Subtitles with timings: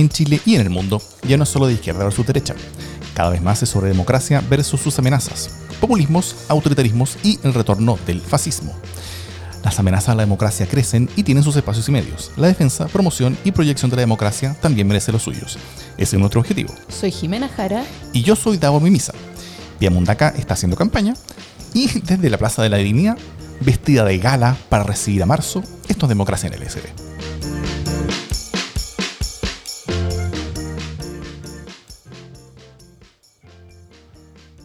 [0.00, 2.54] en Chile y en el mundo ya no es solo de izquierda versus derecha.
[3.14, 5.50] Cada vez más es sobre democracia versus sus amenazas,
[5.80, 8.74] populismos, autoritarismos y el retorno del fascismo.
[9.64, 12.30] Las amenazas a la democracia crecen y tienen sus espacios y medios.
[12.36, 15.58] La defensa, promoción y proyección de la democracia también merece los suyos.
[15.96, 16.72] Ese es nuestro objetivo.
[16.88, 17.84] Soy Jimena Jara.
[18.12, 19.12] Y yo soy Davo Mimisa.
[19.80, 21.14] Vía Mundaca está haciendo campaña
[21.74, 23.18] y desde la Plaza de la Dignidad,
[23.60, 27.07] vestida de gala para recibir a marzo, esto es democracia en el SD.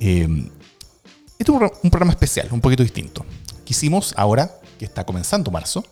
[0.05, 0.27] Eh,
[1.39, 3.25] este es un programa especial, un poquito distinto.
[3.63, 5.85] Quisimos ahora que está comenzando marzo,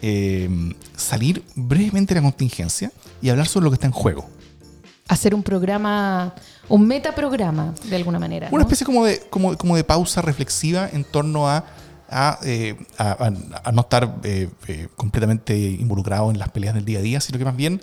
[0.00, 0.48] eh,
[0.96, 4.26] salir brevemente de la contingencia y hablar sobre lo que está en juego.
[5.06, 6.34] Hacer un programa,
[6.68, 8.48] un metaprograma, de alguna manera.
[8.50, 11.66] Una especie como de, como, como de pausa reflexiva en torno a,
[12.08, 12.74] a, eh,
[13.70, 14.48] no estar eh,
[14.96, 17.82] completamente involucrado en las peleas del día a día, sino que más bien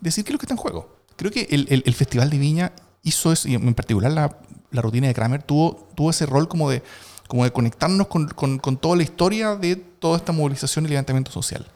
[0.00, 0.96] decir qué es lo que está en juego.
[1.16, 4.38] Creo que el, el, Festival de Viña hizo eso, y en particular la,
[4.70, 6.82] la rutina de Kramer tuvo, tuvo ese rol como de
[7.28, 11.30] como de conectarnos con, con, con, toda la historia de toda esta movilización y levantamiento
[11.30, 11.66] social.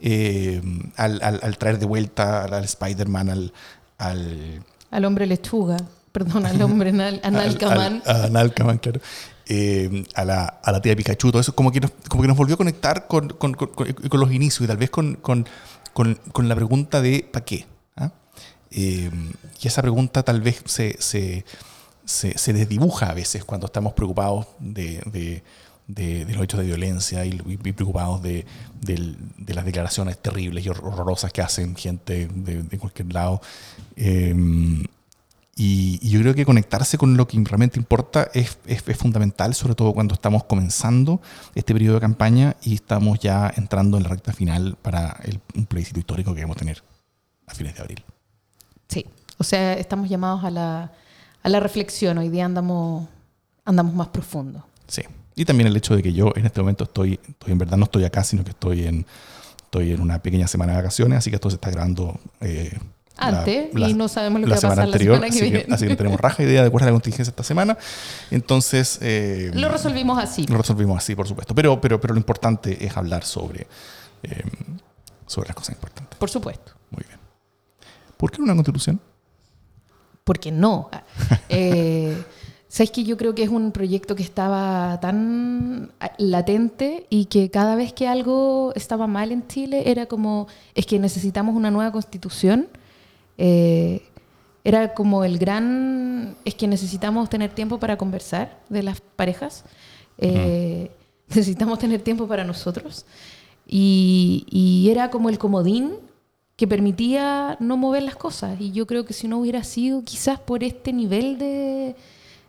[0.00, 0.62] Eh,
[0.96, 3.52] al, al, traer de vuelta al, Spider-Man, al,
[3.98, 5.04] al, al...
[5.04, 5.76] hombre lechuga,
[6.12, 6.90] perdón, al hombre
[7.22, 8.02] analcaman.
[8.06, 9.00] analcaman, claro.
[9.48, 12.36] Eh, a, la, a, la, tía Pikachu, todo eso, como que nos, como que nos
[12.36, 15.18] volvió a conectar con, con, con los inicios y tal vez con,
[16.42, 17.66] la pregunta de ¿para qué?
[18.74, 19.10] Eh,
[19.60, 21.44] y esa pregunta tal vez se, se
[22.04, 25.42] se, desdibuja a veces cuando estamos preocupados de,
[25.86, 27.38] los hechos de violencia y,
[27.72, 28.44] preocupados de,
[29.46, 33.40] las declaraciones terribles y horrorosas que hacen gente de, cualquier lado.
[33.96, 34.84] Em,
[35.54, 38.58] y, yo creo que conectarse con lo que realmente importa es,
[38.96, 41.20] fundamental, sobre todo cuando estamos comenzando
[41.54, 45.66] este periodo de campaña y estamos ya entrando en la recta final para el, un
[45.66, 46.82] plebiscito histórico que vamos a tener
[47.46, 48.04] a fines de abril.
[48.92, 49.06] Sí,
[49.38, 50.92] o sea, estamos llamados a la
[51.42, 52.18] a la reflexión.
[52.18, 53.08] Hoy día andamos,
[53.64, 54.64] andamos más profundo.
[54.86, 55.02] Sí.
[55.34, 57.84] Y también el hecho de que yo en este momento estoy, estoy en verdad no
[57.84, 59.06] estoy acá, sino que estoy en,
[59.64, 62.78] estoy en una pequeña semana de vacaciones, así que esto se está grabando eh,
[63.16, 65.74] antes y no sabemos lo que va a pasar anterior, la semana que así viene.
[65.74, 67.78] así que tenemos raja idea de cuál es la contingencia esta semana.
[68.30, 68.98] Entonces...
[69.00, 70.46] Eh, lo resolvimos así.
[70.46, 71.54] Lo resolvimos así, por supuesto.
[71.54, 73.66] Pero, pero, pero lo importante es hablar sobre,
[74.22, 74.42] eh,
[75.26, 76.18] sobre las cosas importantes.
[76.18, 76.72] Por supuesto.
[76.90, 77.21] Muy bien.
[78.22, 79.00] ¿Por qué una constitución?
[80.22, 80.88] porque no.
[81.48, 82.16] Eh,
[82.68, 87.74] Sabes que yo creo que es un proyecto que estaba tan latente y que cada
[87.74, 92.68] vez que algo estaba mal en Chile era como, es que necesitamos una nueva constitución.
[93.38, 94.02] Eh,
[94.62, 99.64] era como el gran, es que necesitamos tener tiempo para conversar de las parejas.
[100.18, 100.92] Eh,
[101.28, 103.04] necesitamos tener tiempo para nosotros.
[103.66, 105.96] Y, y era como el comodín
[106.56, 108.60] que permitía no mover las cosas.
[108.60, 111.96] Y yo creo que si no hubiera sido quizás por este nivel de,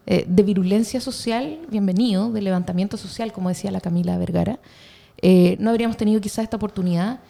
[0.05, 4.59] eh, de virulencia social, bienvenido, de levantamiento social, como decía la Camila Vergara,
[5.21, 7.21] eh, no habríamos tenido quizás esta oportunidad.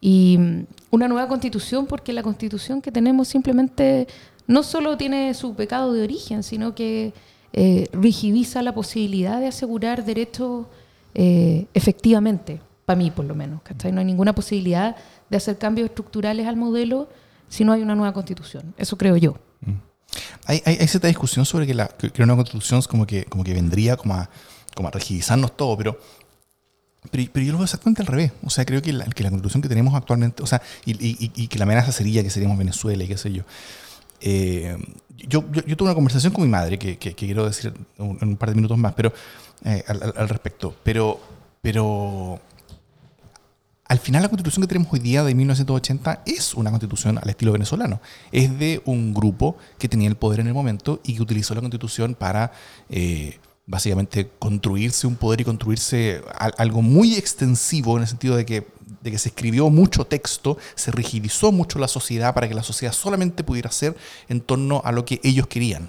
[0.00, 4.06] Y mm, una nueva constitución, porque la constitución que tenemos simplemente
[4.46, 7.14] no solo tiene su pecado de origen, sino que
[7.54, 10.66] eh, rigidiza la posibilidad de asegurar derechos
[11.14, 13.60] efectivamente, para mí por lo menos.
[13.90, 14.94] No hay ninguna posibilidad
[15.30, 17.08] de hacer cambios estructurales al modelo
[17.48, 18.74] si no hay una nueva constitución.
[18.76, 19.36] Eso creo yo.
[19.60, 19.72] Mm.
[20.46, 23.52] Hay, hay, cierta discusión sobre que, la, que una nueva constitución como que, como que
[23.52, 24.30] vendría como a,
[24.74, 25.98] como a rigidizarnos todo, pero,
[27.10, 28.32] pero, yo lo veo exactamente al revés.
[28.42, 31.32] O sea, creo que la, que la constitución que tenemos actualmente, o sea, y, y,
[31.34, 33.42] y, que la amenaza sería que seríamos Venezuela y qué sé yo.
[34.20, 34.76] Eh,
[35.16, 38.50] yo, yo, tuve una conversación con mi madre, que, que, quiero decir en un, par
[38.50, 39.12] de minutos más, pero
[39.64, 40.74] eh, al, al, respecto.
[40.82, 41.20] Pero,
[41.60, 42.40] pero
[43.88, 47.52] al final la constitución que tenemos hoy día de 1980 es una constitución al estilo
[47.52, 48.02] venezolano.
[48.32, 51.62] Es de un grupo que tenía el poder en el momento y que utilizó la
[51.62, 52.52] constitución para
[52.90, 56.22] eh, básicamente construirse un poder y construirse
[56.58, 58.66] algo muy extensivo en el sentido de que,
[59.02, 62.92] de que se escribió mucho texto, se rigidizó mucho la sociedad para que la sociedad
[62.92, 63.96] solamente pudiera ser
[64.28, 65.88] en torno a lo que ellos querían.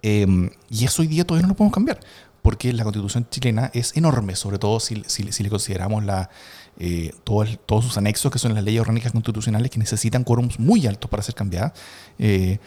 [0.00, 2.00] Em, y eso hoy día todavía no lo podemos cambiar,
[2.40, 6.30] porque la constitución chilena es enorme, sobre todo si, si le consideramos la
[6.78, 11.10] eh, todos, sus anexos, que son las leyes orgánicas constitucionales, que necesitan quórums muy altos
[11.10, 11.72] para ser cambiadas.
[12.18, 12.58] Eh,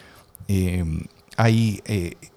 [0.47, 0.85] eh,
[1.35, 1.81] hay,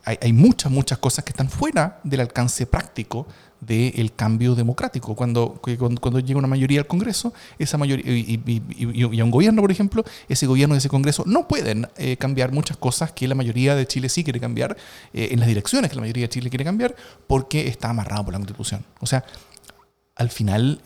[0.07, 3.27] hay, muchas, muchas cosas que están fuera del alcance práctico
[3.61, 5.15] del cambio democrático.
[5.15, 5.61] Cuando,
[6.01, 10.47] cuando, llega una mayoría al Congreso, esa mayoría, y, a un gobierno, por ejemplo, ese
[10.47, 11.89] gobierno y ese Congreso no pueden
[12.19, 14.79] cambiar muchas cosas que la mayoría de Chile sí quiere cambiar,
[15.13, 16.97] en las direcciones que la mayoría de Chile quiere cambiar,
[17.27, 18.83] porque está amarrado por la Constitución.
[19.01, 19.25] O sea,
[20.15, 20.81] al final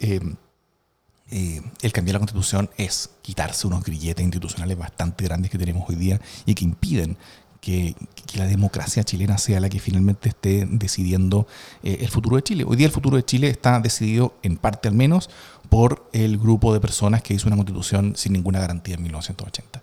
[1.31, 5.97] eh, el cambiar la constitución es quitarse unos grilletes institucionales bastante grandes que tenemos hoy
[5.97, 7.17] día y que impiden
[7.61, 7.94] que,
[8.35, 11.49] la democracia chilena sea la que finalmente esté decidiendo
[11.82, 12.65] eh, el futuro de Chile.
[12.65, 15.31] Hoy día el futuro de Chile está decidido, en parte al menos,
[15.69, 19.83] por el grupo de personas que hizo una constitución sin ninguna garantía en 1980.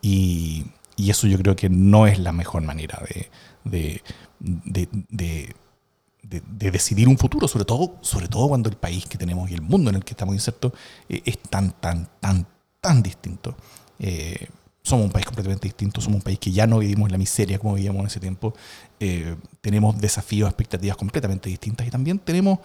[0.00, 0.66] Y,
[0.96, 3.00] eso yo creo que no es la mejor manera
[3.64, 4.02] de
[6.28, 9.62] de, decidir un futuro, sobre todo, sobre todo cuando el país que tenemos y el
[9.62, 10.72] mundo en el que estamos insertos
[11.08, 12.46] eh, es tan, tan, tan,
[12.80, 13.56] tan distinto.
[13.98, 14.48] Eh,
[14.82, 17.74] somos un país completamente distinto, somos un país que ya no vivimos la miseria como
[17.74, 18.54] vivíamos en ese tiempo,
[19.00, 22.60] eh, tenemos desafíos, expectativas completamente distintas y también tenemos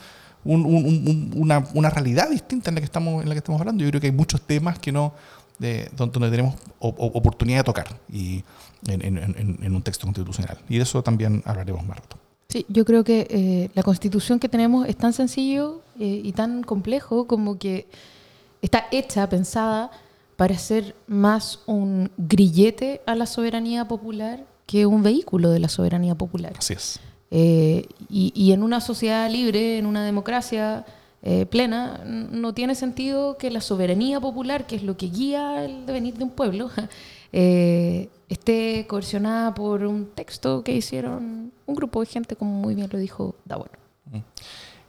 [0.45, 3.81] una, una, realidad distinta en la, que estamos, en la que estamos hablando.
[3.83, 5.13] Yo creo que hay muchos temas que no,
[5.57, 8.43] de, donde tenemos oportunidad de tocar y
[8.87, 10.57] en, en, en, un texto constitucional.
[10.67, 12.17] Y de eso también hablaremos más rato.
[12.53, 16.61] Sí, yo creo que eh, la constitución que tenemos es tan sencillo eh, y tan
[16.61, 17.87] complejo como que
[18.61, 19.89] está hecha, pensada
[20.35, 26.13] para ser más un grillete a la soberanía popular que un vehículo de la soberanía
[26.13, 26.53] popular.
[26.55, 26.99] Así es.
[27.31, 30.85] Eh, y, y, en una sociedad libre, en una democracia
[31.49, 36.15] plena, no tiene sentido que la soberanía popular, que es lo que guía el devenir
[36.17, 36.69] de un pueblo,
[37.31, 42.99] esté coercionada por un texto que hicieron un grupo de gente, como muy bien lo
[42.99, 43.69] dijo Dawon.
[44.11, 44.17] Mm.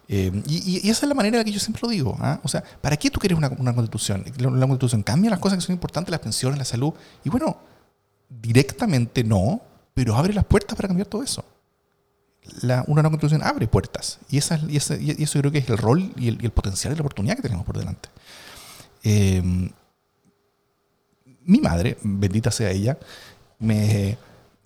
[0.09, 2.17] Eh, y, esa es la manera en la que yo siempre lo digo.
[2.21, 2.41] ¿ah?
[2.43, 4.25] O sea, ¿para qué tú quieres una, constitución?
[4.39, 6.93] La, constitución cambia las cosas que son importantes, las pensiones, la salud.
[7.25, 7.57] Y bueno,
[8.29, 9.63] directamente no,
[9.95, 11.45] pero abre las puertas para cambiar todo eso.
[12.61, 14.19] La, una constitución abre puertas.
[14.29, 16.97] Y, esa, y, esa, y, eso creo que es el rol y el, potencial y
[16.97, 18.11] la oportunidad que tenemos por delante.
[19.03, 19.43] Eh,
[21.47, 22.99] mi madre, bendita sea ella,
[23.59, 24.19] me,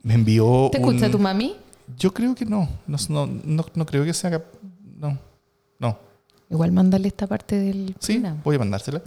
[0.03, 0.69] me envió.
[0.73, 1.57] ¿Te escucha tu mami?
[1.97, 2.69] Yo creo que no.
[2.87, 4.45] No, no, no, creo que se haga.
[4.97, 5.19] No.
[5.79, 5.99] No.
[6.51, 7.95] Igual mándale esta parte del.
[7.99, 9.03] Sí, voy a mandársela.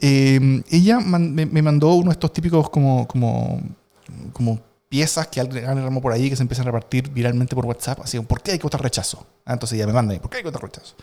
[0.00, 3.60] Eh, ella me, me, mandó uno de estos típicos como, como,
[4.32, 8.00] como piezas que alguien armó por ahí que se empiezan a repartir viralmente por WhatsApp.
[8.02, 9.26] Así, ¿por qué hay que votar rechazo?
[9.44, 10.94] Ah, entonces ella me manda, ¿por qué hay que votar rechazo?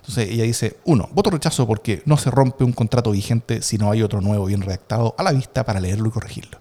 [0.00, 3.90] Entonces ella dice, uno, voto rechazo porque no se rompe un contrato vigente si no
[3.90, 6.58] hay otro nuevo bien redactado a la vista para leerlo y corregirlo.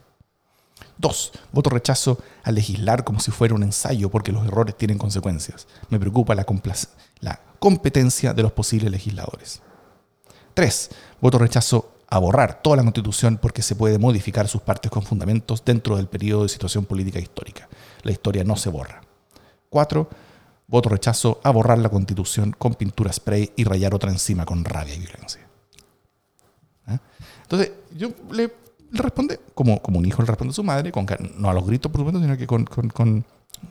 [0.98, 5.68] Dos, voto rechazo a legislar como si fuera un ensayo porque los errores tienen consecuencias.
[5.90, 6.46] Me preocupa la,
[7.60, 9.62] competencia de los posibles legisladores.
[10.54, 10.90] Tres,
[11.22, 15.64] voto rechazo a borrar toda la constitución porque se puede modificar sus partes con fundamentos
[15.64, 17.68] dentro del periodo de situación política histórica.
[18.04, 19.02] La historia no se borra.
[19.70, 20.10] Cuatro,
[20.68, 24.96] voto rechazo a borrar la constitución con pintura spray y rayar otra encima con rabia
[24.96, 25.48] y violencia.
[26.88, 26.98] ¿Eh?
[27.44, 31.06] Entonces, yo le le responde como, como un hijo le responde a su madre, con,
[31.38, 33.24] no a los gritos, por supuesto, sino que con, con,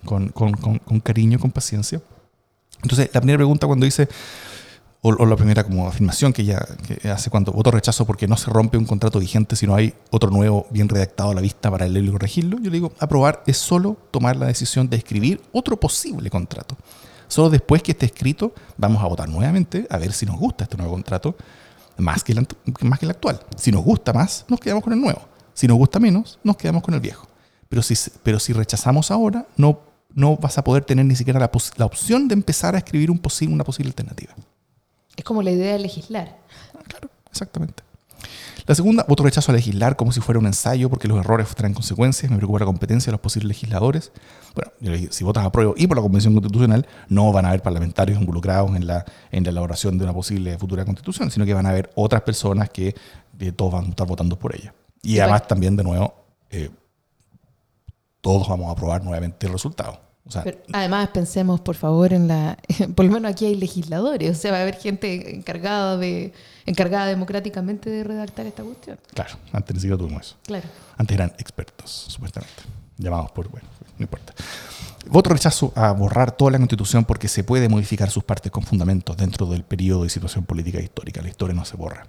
[0.05, 2.01] con, cariño, con paciencia.
[2.83, 4.09] Entonces, la primera pregunta cuando dice,
[5.03, 6.67] o, la primera como afirmación que ella
[7.13, 10.67] hace cuando voto rechazo porque no se rompe un contrato vigente, sino hay otro nuevo
[10.71, 13.97] bien redactado a la vista para leerlo y corregirlo, yo le digo, aprobar es solo
[14.11, 16.77] tomar la decisión de escribir otro posible contrato.
[17.29, 20.77] Solo después que esté escrito, vamos a votar nuevamente a ver si nos gusta este
[20.77, 21.37] nuevo contrato
[21.99, 22.47] más que, el,
[22.83, 23.41] más que el actual.
[23.57, 25.21] Si nos gusta más, nos quedamos con el nuevo.
[25.55, 27.27] Si nos gusta menos, nos quedamos con el viejo.
[27.69, 29.81] Pero si, pero si rechazamos ahora, no,
[30.15, 33.19] no vas a poder tener ni siquiera la, la opción de empezar a escribir un
[33.19, 34.35] posible, una posible alternativa.
[35.17, 36.39] Es como la idea de legislar.
[36.75, 37.83] Ah, claro, exactamente.
[38.67, 41.75] La segunda, voto rechazo a legislar como si fuera un ensayo porque los errores traen
[41.75, 42.31] consecuencias.
[42.31, 44.13] Me preocupa la competencia de los posibles legisladores.
[44.55, 47.45] Bueno, yo le dije, si votas a prueba y por la Convención Constitucional, no van
[47.45, 51.45] a haber parlamentarios involucrados en la, en la elaboración de una posible futura constitución, sino
[51.45, 52.95] que van a haber otras personas que
[53.55, 54.75] todos van a estar votando por ella.
[55.03, 56.15] Y además también, de nuevo,
[56.51, 56.71] eh,
[58.21, 60.07] todos vamos a aprobar nuevamente el resultado
[60.73, 62.59] además, pensemos, por favor, en la.
[62.95, 66.33] Por lo menos aquí hay legisladores, o sea, va a haber gente encargada de
[66.67, 68.99] encargada democráticamente de redactar esta cuestión.
[69.15, 70.37] Claro, antes ni siquiera tuvimos eso.
[70.45, 70.69] Claro.
[70.99, 72.63] Antes eran expertos, supuestamente.
[72.99, 73.49] Llamados por.
[73.49, 73.69] Bueno,
[73.99, 74.35] no importa.
[75.09, 79.17] Voto rechazo a borrar toda la constitución porque se puede modificar sus partes con fundamentos
[79.17, 81.23] dentro del periodo de situación política histórica.
[81.23, 82.07] La historia no se borra.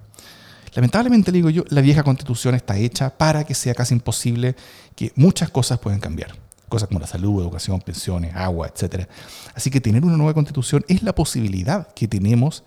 [0.74, 4.56] Lamentablemente, digo yo, la vieja constitución está hecha para que sea casi imposible
[4.96, 6.36] que muchas cosas puedan cambiar
[6.68, 9.08] cosas como la salud, educación, pensiones, agua, etc.
[9.56, 12.64] Así que tener una nueva constitución es la posibilidad que tenemos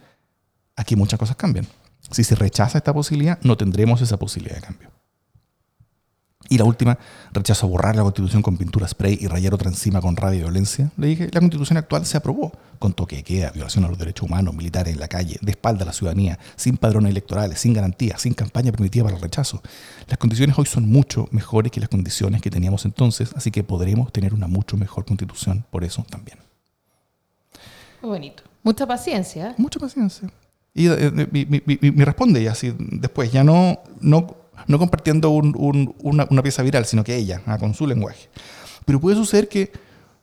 [0.77, 1.67] a que muchas cosas cambien.
[2.11, 4.91] Si se rechaza esta posibilidad, no tendremos esa posibilidad de cambio.
[6.49, 6.99] Y la última,
[7.33, 10.43] rechazo a borrar la constitución con pintura spray y rayar otra encima con rabia y
[10.43, 10.91] violencia.
[10.97, 12.51] Le dije, la constitución actual se aprobó
[12.81, 15.85] con toque de queda, violación a los derechos humanos, militares en la calle, de espalda
[15.85, 19.63] a la ciudadanía, sin padrones electorales, sin garantías, sin campaña primitiva para el rechazo.
[20.09, 24.13] Las condiciones hoy son mucho mejores que las condiciones que teníamos entonces, así que podremos
[24.13, 26.39] tener una mucho mejor constitución por eso también.
[28.03, 28.43] Muy bonito.
[28.65, 29.55] Mucha paciencia.
[29.57, 30.29] Mucha paciencia.
[30.75, 34.37] Y eh, me, responde ella así después, ya no, no,
[34.67, 38.29] no compartiendo una, una, pieza viral, sino que ella, ah, con su lenguaje.
[38.85, 39.73] Pero puede suceder que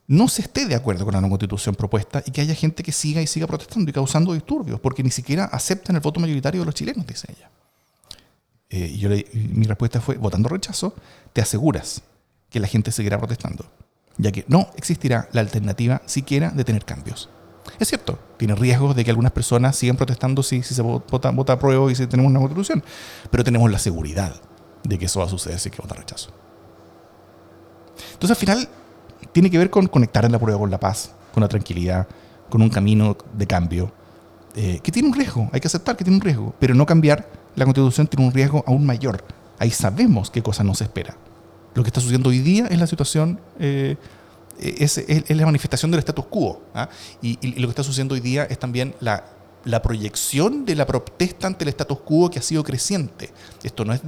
[0.08, 2.94] no se esté de acuerdo con la nueva constitución propuesta y que haya gente que
[2.94, 6.66] siga y siga protestando y causando disturbios, porque ni siquiera aceptan el voto mayoritario de
[6.66, 7.50] los chilenos, dice ella.
[8.70, 10.94] Eh, y yo mi respuesta fue, votando rechazo,
[11.34, 12.01] te aseguras
[12.50, 13.66] que la gente seguirá protestando,
[14.18, 17.30] ya que no existirá la alternativa siquiera de tener cambios.
[17.80, 21.60] Es cierto, tiene riesgos de que algunas personas sigan protestando si, se vota, vota a
[21.60, 22.84] prueba y si tenemos una constitución,
[23.30, 24.36] pero tenemos la seguridad
[24.84, 26.32] de que eso va a suceder si que votar rechazo.
[28.14, 28.70] Entonces al final
[29.32, 32.08] tiene que ver con conectar en la prueba con la paz, con la tranquilidad,
[32.50, 33.92] con un camino de cambio,
[34.56, 37.30] eh, que tiene un riesgo, hay que aceptar que tiene un riesgo, pero no cambiar
[37.56, 39.24] la constitución tiene un riesgo aún mayor.
[39.60, 41.16] Ahí sabemos qué cosa nos espera.
[41.74, 43.98] Lo que está sucediendo hoy día es la situación, eh,
[44.60, 46.62] es, la manifestación del status quo.
[46.74, 46.90] ¿ah?
[47.22, 49.26] Y, lo que está sucediendo hoy día es también la,
[49.66, 53.32] la proyección de la protesta ante el status quo que ha sido creciente.
[53.64, 54.02] Esto no es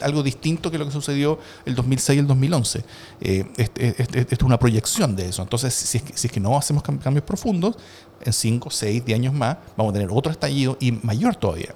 [0.00, 2.84] algo distinto que lo que sucedió el 2006 y el 2011.
[3.20, 5.42] Eh, esto es una proyección de eso.
[5.42, 7.76] Entonces, si es, que, no hacemos cambios profundos,
[8.22, 11.74] en 5, 6, 10 años más, vamos a tener otro estallido y mayor todavía.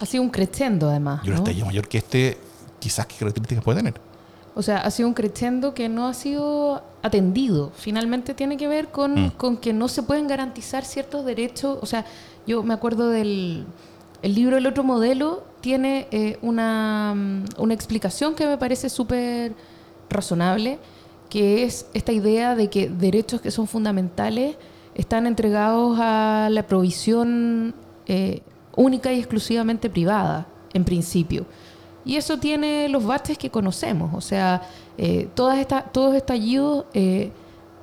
[0.00, 1.20] Ha sido un crescendo, además.
[1.24, 2.38] Y un estallido mayor que este,
[2.78, 4.11] quizás qué características puede tener.
[4.54, 7.72] O sea, ha sido un crescendo que no ha sido atendido.
[7.74, 9.30] Finalmente tiene que ver con, mm.
[9.32, 11.78] con que no se pueden garantizar ciertos derechos.
[11.80, 12.04] O sea,
[12.46, 13.66] yo me acuerdo del
[14.22, 19.52] el libro El otro modelo tiene eh, una, mm, una, explicación que me parece súper
[20.08, 20.78] razonable,
[21.28, 24.56] que es esta idea de que derechos que son fundamentales
[24.94, 27.74] están entregados a la provisión
[28.06, 28.42] eh,
[28.76, 31.46] única y exclusivamente privada, en principio.
[32.04, 34.62] Y eso tiene los baches que conocemos, o sea,
[34.98, 36.86] eh, todas estas, todos estallidos,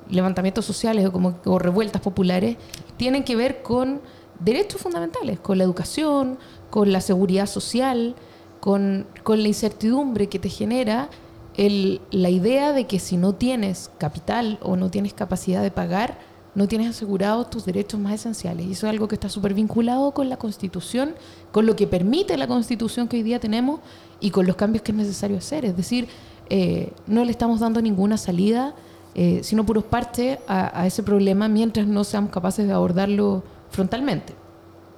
[0.10, 2.58] levantamientos sociales o, como, o revueltas populares,
[2.98, 4.02] tienen que ver con
[4.40, 6.38] derechos fundamentales, con la educación,
[6.70, 8.16] con la seguridad social,
[8.60, 11.10] con, la incertidumbre que te genera
[11.58, 16.18] el, la idea de que si no tienes capital o no tienes capacidad de pagar,
[16.60, 18.66] no tienes asegurados tus derechos más esenciales.
[18.66, 21.16] Y eso es algo que está súper vinculado con la Constitución,
[21.54, 23.80] con lo que permite la Constitución que hoy día tenemos
[24.20, 25.64] y con los cambios que es necesario hacer.
[25.64, 26.10] Es decir,
[26.50, 28.76] eh, no le estamos dando ninguna salida,
[29.16, 34.34] eh, sino puros parte a, ese problema mientras no seamos capaces de abordarlo frontalmente.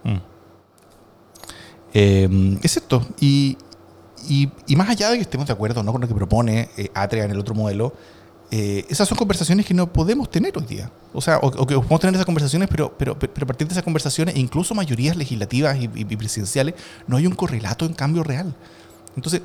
[0.04, 0.18] Mm.
[1.94, 2.58] Eh.
[3.20, 3.58] Y,
[4.68, 5.92] y, más allá de que estemos de acuerdo ¿no?
[5.92, 7.94] con lo que propone Atrea en el otro modelo,
[8.52, 10.92] eh, esas son conversaciones que no podemos tener hoy día.
[11.14, 13.84] O sea, o, que podemos tener esas conversaciones, pero, pero, pero a partir de esas
[13.84, 16.76] conversaciones, e incluso mayorías legislativas y, y presidenciales,
[17.08, 18.56] no hay un correlato en cambio real.
[19.16, 19.42] Entonces,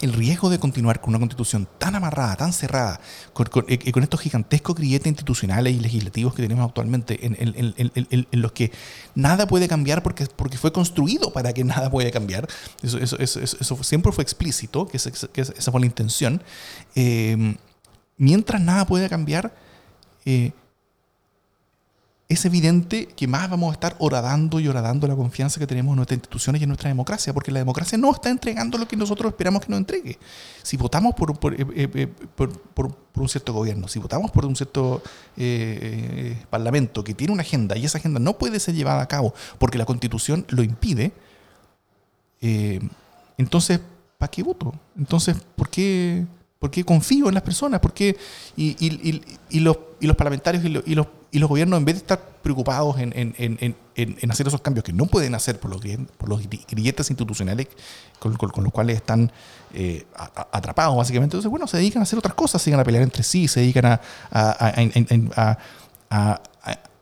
[0.00, 3.00] el riesgo de continuar con una constitución tan amarrada, tan cerrada,
[3.32, 8.72] con, eh, estos gigantescos grilletes institucionales y legislativos que tenemos actualmente, en, los que
[9.14, 12.48] nada puede cambiar porque, porque fue construido para que nada pueda cambiar,
[12.82, 16.42] eso, eso, siempre fue explícito, que, esa fue la intención,
[16.94, 17.56] eh,
[18.18, 19.54] mientras nada pueda cambiar,
[20.24, 20.52] eh,
[22.28, 25.96] es evidente que más vamos a estar horadando y horadando la confianza que tenemos en
[25.96, 29.32] nuestras instituciones y en nuestra democracia, porque la democracia no está entregando lo que nosotros
[29.32, 30.18] esperamos que nos entregue.
[30.62, 34.54] Si votamos por, eh, eh, eh, por, por, un cierto gobierno, si votamos por un
[34.54, 35.02] cierto
[36.50, 39.78] parlamento que tiene una agenda y esa agenda no puede ser llevada a cabo porque
[39.78, 41.12] la constitución lo impide,
[43.38, 43.80] entonces,
[44.18, 44.72] ¿para qué voto?
[44.96, 46.26] Entonces, ¿por qué,
[46.58, 47.80] por qué confío en las personas?
[47.80, 48.16] ¿Por qué?
[48.56, 51.98] Y, y, y, los, y los parlamentarios y los y los gobiernos, en vez de
[51.98, 53.76] estar preocupados en,
[54.30, 55.80] hacer esos cambios que no pueden hacer por los,
[56.16, 57.68] por los grilletes institucionales
[58.18, 59.30] con, los cuales están
[59.74, 60.06] eh,
[60.52, 63.22] atrapados, básicamente, entonces, bueno, se dedican a hacer otras cosas, se dedican a pelear entre
[63.22, 64.00] sí, se dedican
[64.30, 64.82] a,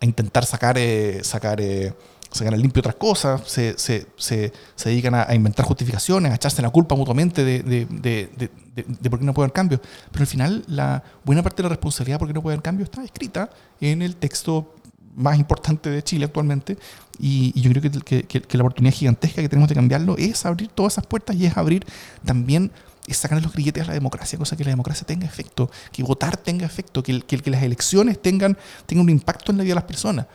[0.01, 1.95] intentar sacar, eh, sacar eh,
[2.30, 6.62] sacar al limpio otras cosas, se, se, se, se dedican a, inventar justificaciones, a echarse
[6.62, 9.80] la culpa mutuamente de, de, de, de, por qué no puede haber cambios.
[10.11, 12.88] Pero al final, la buena parte de la responsabilidad por qué no puede haber cambios
[12.88, 14.75] está escrita en el texto
[15.14, 16.76] más importante de Chile actualmente.
[17.18, 20.68] Y, yo creo que, que, que, la oportunidad gigantesca que tenemos de cambiarlo es abrir
[20.68, 21.85] todas esas puertas y es abrir
[22.25, 22.71] también
[23.06, 26.37] es sacar los grilletes a la democracia, cosa que la democracia tenga efecto, que votar
[26.37, 29.76] tenga efecto, que, que, que las elecciones tengan, tengan un impacto en la vida de
[29.76, 30.26] las personas.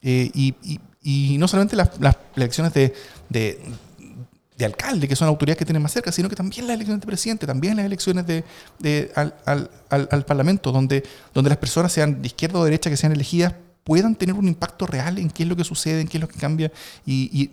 [0.00, 1.90] Eh, y, y no solamente las,
[2.36, 2.94] elecciones de,
[3.28, 7.06] de, alcalde, que son autoridades que tienen más cerca, sino que también las elecciones de
[7.06, 8.44] presidente, también las elecciones de,
[8.78, 11.02] de al, al, al, Parlamento, donde,
[11.32, 13.54] donde las personas, sean de izquierda o derecha, que sean elegidas,
[13.84, 16.28] puedan tener un impacto real en qué es lo que sucede, en qué es lo
[16.28, 16.70] que cambia
[17.06, 17.50] y, y,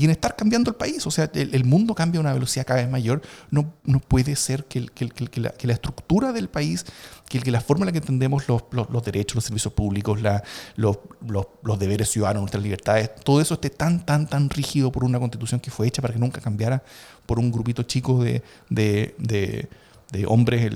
[0.00, 1.06] y en estar cambiando el país.
[1.06, 3.20] O sea, el, mundo cambia a una velocidad cada vez mayor.
[3.50, 6.86] No, no puede ser que, que, la, estructura del país,
[7.28, 10.42] que, la forma en la que entendemos los, los, derechos, los servicios públicos, la,
[10.76, 15.18] los, los, deberes ciudadanos, nuestras libertades, todo eso esté tan, tan, tan rígido por una
[15.18, 16.82] constitución que fue hecha para que nunca cambiara
[17.26, 20.72] por un grupito chico de, de, de, hombres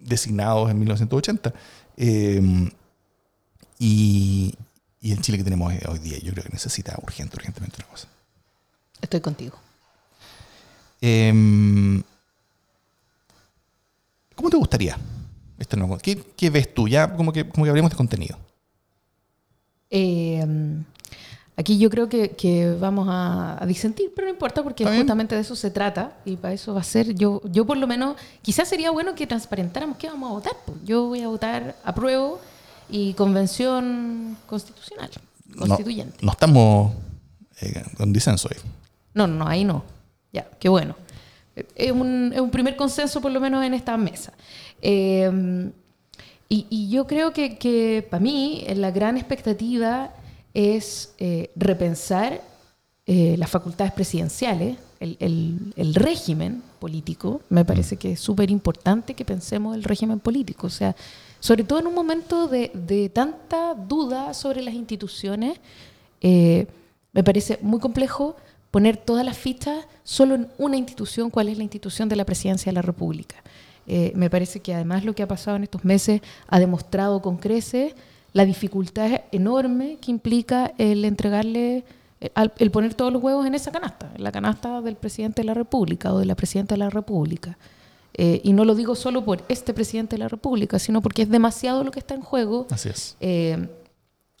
[0.00, 1.54] designados en 1980.
[1.98, 2.68] Eh,
[3.78, 4.54] y,
[5.00, 8.08] y el Chile que tenemos hoy día, yo creo que necesita urgente, urgentemente una cosa.
[9.04, 9.58] Estoy contigo.
[11.02, 12.02] Em,
[14.34, 14.96] ¿Cómo te gustaría?
[15.58, 16.88] Este nuevo, ¿qué, ¿Qué, ves tú?
[16.88, 18.38] Ya como que, como que hablemos de contenido.
[19.90, 20.84] Em,
[21.54, 25.54] aquí yo creo que, que vamos a, disentir, pero no importa porque justamente de eso
[25.54, 28.90] se trata y para eso va a ser, yo, yo por lo menos, quizás sería
[28.90, 30.56] bueno que transparentáramos qué vamos a votar.
[30.82, 32.40] Yo voy a votar apruebo
[32.88, 35.10] y convención constitucional,
[35.58, 36.16] constituyente.
[36.22, 36.94] No, estamos
[37.60, 38.56] eh, con disenso ahí.
[39.14, 39.84] No, no, ahí no.
[40.32, 40.96] Ya, qué bueno.
[41.76, 44.32] Es un, es un primer consenso, por lo menos, en esta mesa.
[44.82, 45.70] Em,
[46.48, 50.12] y, y, yo creo que, que para mí la gran expectativa
[50.52, 52.40] es eh, repensar
[53.06, 57.42] eh, las facultades presidenciales, el, el, el, régimen político.
[57.50, 60.66] Me parece que es súper importante que pensemos el régimen político.
[60.66, 60.96] O sea,
[61.38, 65.60] sobre todo en un momento de, de tanta duda sobre las instituciones,
[66.22, 66.66] eh,
[67.12, 68.36] me parece muy complejo
[68.74, 72.70] poner todas las fichas solo en una institución, cuál es la institución de la presidencia
[72.70, 73.36] de la República.
[73.86, 77.36] Eh, me parece que además lo que ha pasado en estos meses ha demostrado con
[77.36, 77.94] creces
[78.32, 81.84] la dificultad enorme que implica el entregarle,
[82.20, 85.46] eh, el, poner todos los huevos en esa canasta, en la canasta del presidente de
[85.46, 87.56] la República o de la presidenta de la República.
[88.14, 91.30] Eh, y no lo digo solo por este presidente de la República, sino porque es
[91.30, 92.66] demasiado lo que está en juego.
[92.70, 93.16] Así es.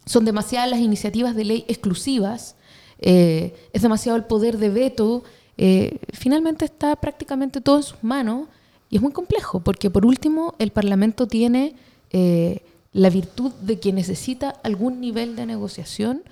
[0.06, 2.56] son demasiadas las iniciativas de ley exclusivas
[3.00, 5.24] eh, es demasiado el poder de veto.
[5.56, 8.48] Eh, finalmente está prácticamente todo en sus manos
[8.90, 11.74] y es muy complejo, porque por último el Parlamento tiene
[12.10, 16.22] eh, la virtud de que necesita algún nivel de negociación,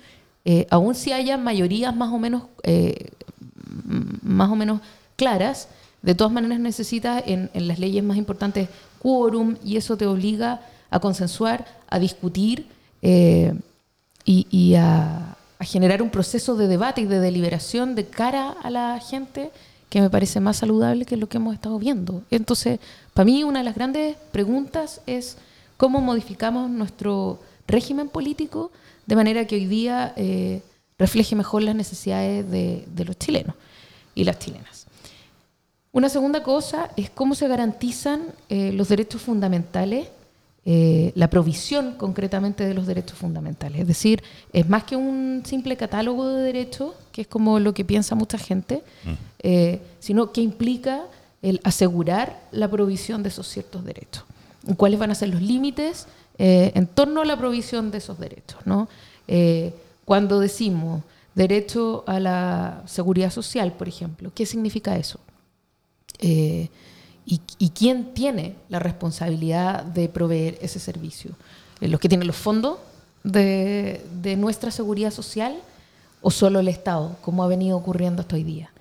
[0.69, 2.43] aun si haya mayorías más o menos,
[4.21, 4.81] más o menos
[5.15, 5.69] claras,
[6.01, 8.67] de todas maneras necesita en, las leyes más importantes
[8.99, 10.59] quórum y eso te obliga
[10.89, 12.67] a consensuar, a discutir
[14.25, 19.51] y a generar un proceso de debate y de deliberación de cara a la gente
[19.89, 22.23] que me parece más saludable que lo que hemos estado viendo.
[22.31, 22.79] Entonces,
[23.13, 25.37] para mí una de las grandes preguntas es
[25.77, 28.71] cómo modificamos nuestro régimen político
[29.05, 30.61] de manera que hoy día eh,
[30.97, 33.55] refleje mejor las necesidades de, los chilenos
[34.15, 34.87] y las chilenas.
[35.91, 40.07] Una segunda cosa es cómo se garantizan eh, los derechos fundamentales
[40.65, 43.81] eh, la provisión concretamente de los derechos fundamentales.
[43.81, 44.23] Es decir,
[44.53, 48.37] es más que un simple catálogo de derechos, que es como lo que piensa mucha
[48.37, 49.11] gente, mm.
[49.39, 51.01] eh, sino que implica
[51.41, 54.23] el asegurar la provisión de esos ciertos derechos.
[54.77, 58.59] ¿Cuáles van a ser los límites eh, en torno a la provisión de esos derechos?
[58.65, 58.87] ¿no?
[60.05, 61.01] cuando decimos
[61.33, 65.19] derecho a la seguridad social, por ejemplo, ¿qué significa eso?
[67.25, 71.31] Y, quién tiene la responsabilidad de proveer ese servicio.
[71.79, 72.77] Eh, ¿Los que tienen los fondos
[73.23, 74.01] de,
[74.37, 75.55] nuestra seguridad social
[76.21, 78.71] o solo el Estado, como ha venido ocurriendo hasta hoy día?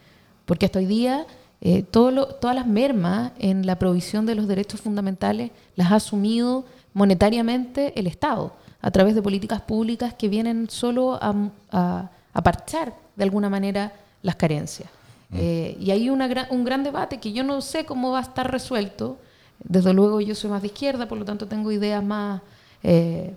[0.45, 1.27] Porque hasta hoy día
[1.61, 7.99] eh, todas las mermas en la provisión de los derechos fundamentales las ha asumido monetariamente
[7.99, 13.49] el Estado, a través de políticas públicas que vienen solo a, a parchar de alguna
[13.49, 14.91] manera las carencias.
[15.35, 18.51] Eh, y hay una un gran debate que yo no sé cómo va a estar
[18.51, 19.19] resuelto.
[19.59, 22.43] Desde luego yo soy más de izquierda, por lo tanto tengo ideas más,
[22.83, 23.35] eh,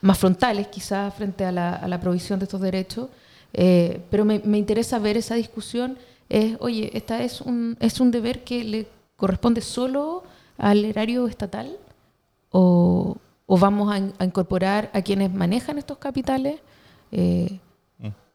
[0.00, 3.08] más frontales quizás frente a la, a la, provisión de estos derechos.
[3.52, 5.96] Eh, pero me, me, interesa ver esa discusión.
[6.28, 10.24] Es, oye, ¿esta es un, es un deber que le corresponde solo
[10.58, 11.76] al erario estatal?
[12.50, 13.16] ¿O,
[13.46, 16.60] o vamos a, incorporar a quienes manejan estos capitales?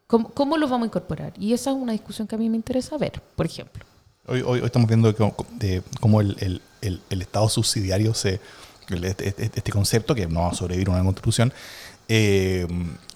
[0.08, 1.34] ¿Cómo, ¿Cómo, los vamos a incorporar?
[1.38, 3.84] Y esa es una discusión que a mí me interesa ver, por ejemplo.
[4.26, 8.40] Hoy, hoy, estamos viendo de cómo el, el, el, Estado subsidiario, se,
[8.90, 11.54] este, este, este, concepto, que no va a sobrevivir a una constitución,
[12.08, 12.68] eh,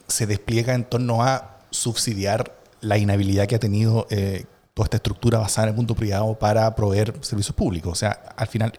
[0.08, 5.40] se despliega en torno a subsidiar la inhabilidad que ha tenido eh, toda esta estructura
[5.40, 7.94] basada en el mundo privado para proveer servicios públicos.
[7.94, 8.74] O sea, al final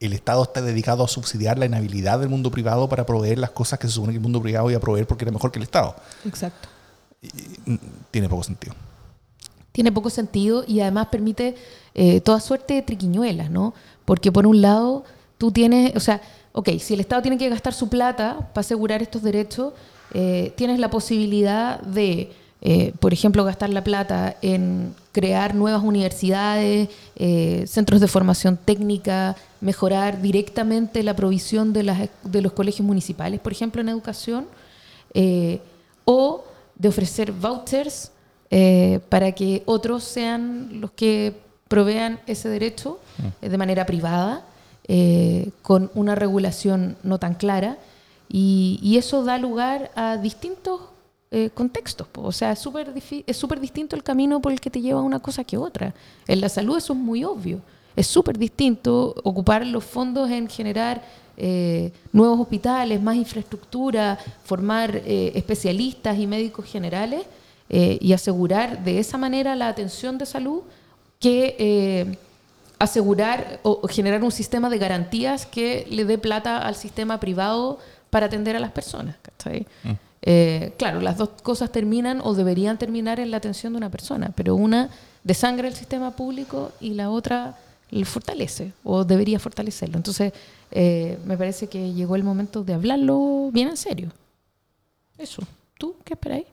[0.00, 3.78] el Estado está dedicado a subsidiar la inhabilidad del mundo privado para proveer las cosas
[3.78, 5.64] que se supone que el mundo privado iba a proveer porque era mejor que el
[5.64, 5.94] Estado.
[6.24, 6.73] Exacto
[8.10, 8.74] tiene poco sentido.
[9.72, 11.56] Tiene poco sentido y además permite
[11.94, 13.74] eh, toda suerte de triquiñuelas, ¿no?
[14.04, 15.04] Porque por un lado,
[15.36, 16.20] tú tienes, o sea,
[16.52, 19.72] ok, si el Estado tiene que gastar su plata para asegurar estos derechos,
[20.12, 22.32] eh, tienes la posibilidad de
[22.66, 26.88] eh, por ejemplo, gastar la plata en crear nuevas universidades,
[27.68, 33.52] centros de formación técnica, mejorar directamente la provisión de, las, de los colegios municipales, por
[33.52, 34.46] ejemplo, en educación,
[36.06, 36.44] o
[36.76, 38.10] de ofrecer vouchers
[39.08, 41.34] para que otros sean los que
[41.66, 43.46] provean ese derecho mm.
[43.46, 44.44] de manera privada,
[45.62, 47.78] con una regulación no tan clara,
[48.28, 50.80] y, y eso da lugar a distintos
[51.36, 52.06] eh, contextos.
[52.14, 52.94] O sea, es súper
[53.26, 55.92] es súper distinto el camino por el que te lleva una cosa que otra.
[56.28, 57.60] En la salud eso es muy obvio.
[57.96, 61.02] Es súper distinto ocupar los fondos en generar
[61.36, 67.22] eh, nuevos hospitales, más infraestructura, formar eh, especialistas y médicos generales
[67.66, 70.60] y asegurar de esa manera la atención de salud
[71.18, 72.16] que
[72.78, 77.78] asegurar o, generar un sistema de garantías que le dé plata al sistema privado
[78.10, 79.16] para atender a las personas.
[79.44, 79.90] Mm.
[80.22, 84.30] Eh, claro, las dos cosas terminan o deberían terminar en la atención de una persona,
[84.34, 84.88] pero una
[85.22, 87.56] desangra el sistema público y la otra
[88.04, 89.96] fortalece o debería fortalecerlo.
[89.96, 90.32] Entonces,
[90.70, 94.12] eh, me parece que llegó el momento de hablarlo bien en serio.
[95.18, 95.42] Eso.
[95.78, 96.46] ¿Tú qué esperáis?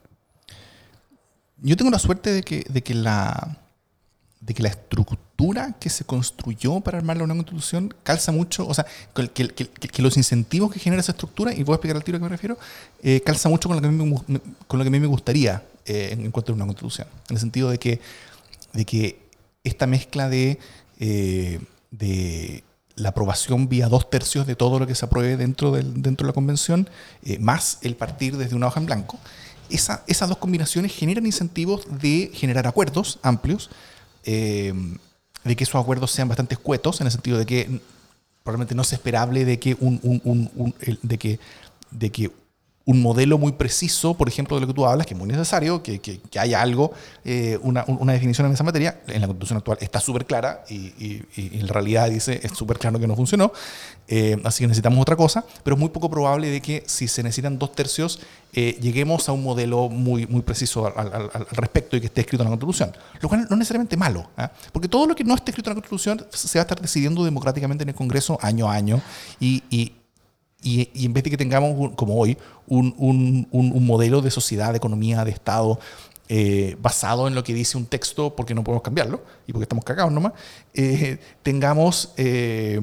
[1.58, 3.58] Yo tengo la suerte de que, de que la
[4.42, 8.74] de que la estructura que se construyó para armar la nueva constitución calza mucho, o
[8.74, 12.18] sea, que, que, los incentivos que genera esa estructura, y voy a explicar al tiro
[12.18, 12.58] a qué me refiero,
[13.04, 15.08] eh, calza mucho con lo que a mí me, con lo que a mí me
[15.08, 17.08] gustaría eh, en, cuanto a una constitución.
[17.30, 18.02] En el sentido de que,
[18.74, 19.20] de que
[19.64, 20.58] esta mezcla de,
[21.00, 21.60] eh,
[21.92, 22.64] de
[22.96, 26.30] la aprobación vía dos tercios de todo lo que se apruebe dentro, del, dentro de
[26.30, 26.90] la convención,
[27.40, 29.20] más el partir desde una hoja en blanco,
[29.72, 33.70] esa, esas dos combinaciones generan incentivos de generar acuerdos amplios,
[34.24, 34.74] eh,
[35.44, 37.82] de que esos acuerdos sean bastante escuetos, en el sentido de que
[38.44, 41.40] probablemente no es esperable de que un, un, un, de que,
[41.92, 42.32] de que
[42.92, 45.82] un modelo muy preciso, por ejemplo, de lo que tú hablas, que es muy necesario,
[45.82, 46.92] que, que, haya algo,
[47.24, 50.76] eh, una, una, definición en esa materia, en la constitución actual está súper clara y,
[50.76, 53.54] y, y, en realidad dice es súper claro que no funcionó,
[54.08, 57.24] eh, así que necesitamos otra cosa, pero es muy poco probable de que si se
[57.24, 58.20] necesitan dos tercios,
[58.54, 62.22] eh, lleguemos a un modelo muy, muy preciso al, al, al, respecto y que esté
[62.22, 64.52] escrito en la constitución, lo cual no es necesariamente malo, ¿ah?
[64.74, 67.24] porque todo lo que no esté escrito en la constitución se va a estar decidiendo
[67.24, 69.02] democráticamente en el Congreso año a año
[69.40, 69.94] y, y
[70.64, 74.78] y, en vez de que tengamos, como hoy, un, un, un, modelo de sociedad, de
[74.78, 75.80] economía, de Estado,
[76.30, 79.84] eh, basado en lo que dice un texto, porque no podemos cambiarlo y porque estamos
[79.84, 80.34] cagados nomás,
[80.74, 82.80] eh, tengamos, eh,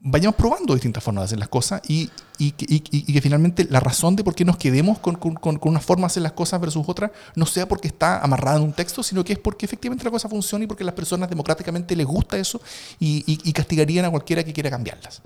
[0.00, 4.16] vayamos probando distintas formas de hacer las cosas y, y, y, que finalmente la razón
[4.16, 6.84] de por qué nos quedemos con, con, con, una forma de hacer las cosas versus
[6.88, 10.10] otra no sea porque está amarrada en un texto, sino que es porque efectivamente la
[10.10, 12.60] cosa funciona y porque a las personas democráticamente les gusta eso
[12.98, 15.22] y, castigarían a cualquiera que quiera cambiarlas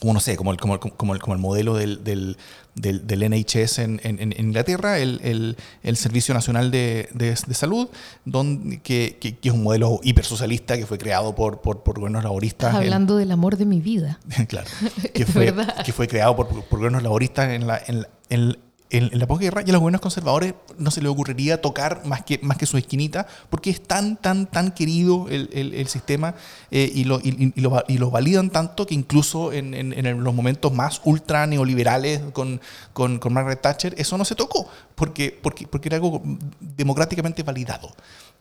[0.00, 2.36] como no sé, como el, como, como el, como el modelo del, del,
[2.74, 7.88] del, NHS en, en, Inglaterra, el, el, Servicio Nacional de, de, Salud,
[8.24, 12.68] donde, que, que, es un modelo hipersocialista que fue creado por, por, por gobiernos laboristas.
[12.68, 14.20] Estás hablando del amor de mi vida.
[14.48, 14.68] claro.
[15.12, 15.52] Que fue,
[15.84, 18.56] que fue creado por, por gobiernos laboristas en la, en, en,
[18.90, 22.38] en, la posguerra y a los gobiernos conservadores no se les ocurriría tocar más que,
[22.42, 26.34] más que su esquinita porque es tan, tan, tan querido el, el, sistema
[26.70, 30.72] eh, y, lo, y, lo, y, lo, validan tanto que incluso en, en, los momentos
[30.72, 32.60] más ultra neoliberales con,
[32.92, 36.22] con, con, Margaret Thatcher eso no se tocó porque, porque, porque era algo
[36.60, 37.94] democráticamente validado.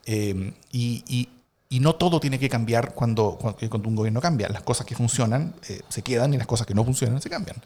[0.06, 1.28] Eh, y,
[1.70, 4.48] y no todo tiene que cambiar cuando, cuando, un gobierno cambia.
[4.50, 7.58] Las cosas que funcionan eh, se quedan y las cosas que no funcionan se cambian.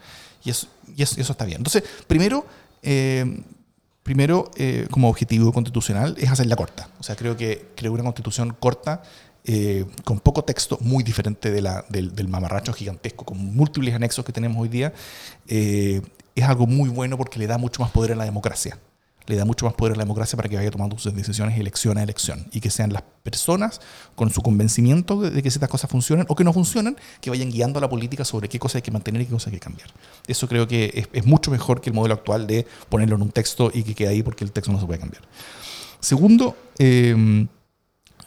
[0.44, 1.58] Y eso, y eso, eso está bien.
[1.58, 2.46] Entonces, primero,
[2.82, 3.44] eh,
[4.04, 6.90] primero, eh, como objetivo constitucional, es hacerla corta.
[7.00, 9.04] O sea, creo que creo una constitución corta,
[9.44, 14.24] eh, con poco texto, muy diferente de la, del, del, mamarracho gigantesco, con múltiples anexos
[14.24, 14.94] que tenemos hoy día,
[15.48, 18.78] es algo muy bueno porque le da mucho más poder a la democracia
[19.28, 21.98] le da mucho más poder a la democracia para que vaya tomando sus decisiones elección
[21.98, 23.82] a elección y que sean las personas
[24.16, 27.80] con su convencimiento de, que ciertas cosas funcionan o que no funcionan, que vayan guiando
[27.80, 29.90] a la política sobre qué cosas hay que mantener y qué cosas hay que cambiar.
[30.28, 33.72] Eso creo que es, mucho mejor que el modelo actual de ponerlo en un texto
[33.74, 35.24] y que quede ahí porque el texto no se puede cambiar.
[36.00, 37.48] Segundo, eh,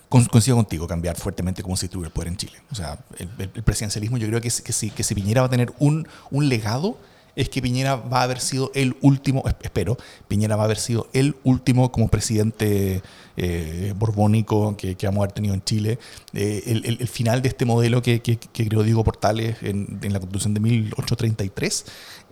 [0.08, 2.58] coincido contigo, cambiar fuertemente cómo se distribuye el poder en Chile.
[2.70, 3.28] O sea, el,
[3.62, 6.98] presidencialismo yo creo que, que, si, que si Piñera va a tener un, un legado,
[7.36, 9.96] es que Piñera va a haber sido el último, espero,
[10.28, 13.02] Piñera va a haber sido el último como presidente
[13.36, 15.98] eh, borbónico que, que, vamos a haber tenido en Chile.
[16.32, 20.60] Eh, el, final de este modelo que, que, creó Diego Portales en, la constitución de
[20.60, 21.84] 1833,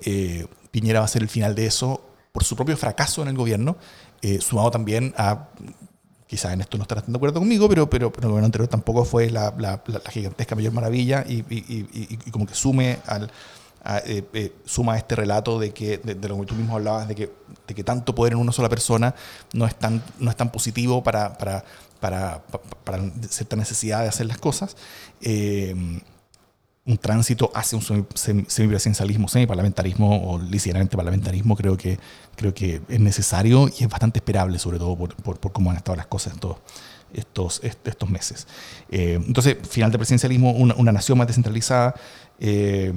[0.05, 3.37] eh, Piñera va a ser el final de eso por su propio fracaso en el
[3.37, 3.77] gobierno,
[4.41, 5.49] sumado también a
[6.33, 9.05] quizás en esto no estarás de acuerdo conmigo, pero, pero, pero, el gobierno anterior tampoco
[9.05, 13.31] fue la, la, gigantesca mayor maravilla y, y, y, como que sume al,
[14.64, 17.33] suma este relato de que, de, lo que tú mismo hablabas, de que,
[17.66, 19.14] de que tanto poder en una sola persona
[19.53, 21.64] no es tan, no es tan positivo para, para,
[22.01, 22.42] para,
[22.85, 24.77] para cierta necesidad de hacer las cosas
[26.85, 31.99] un tránsito hacia un semipresidencialismo, semiparlamentarismo o ligeramente parlamentarismo, creo que,
[32.35, 35.97] creo que es necesario y es bastante esperable, sobre todo por, por, cómo han estado
[35.97, 36.57] las cosas estos,
[37.12, 38.49] estos, estos meses.
[38.90, 41.95] Eh, entonces, final de presidencialismo, una, una nación más descentralizada,
[42.40, 42.92] eh,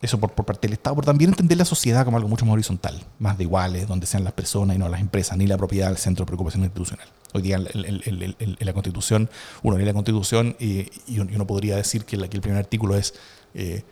[0.00, 2.54] eso por, por, parte del Estado, pero también entender la sociedad como algo mucho más
[2.54, 5.90] horizontal, más de iguales, donde sean las personas y no las empresas, ni la propiedad
[5.90, 7.06] el centro de preocupación institucional.
[7.34, 9.28] Hoy día en, la Constitución,
[9.62, 13.14] uno lee la Constitución y, uno podría decir que, el primer artículo es
[13.52, 13.84] eh,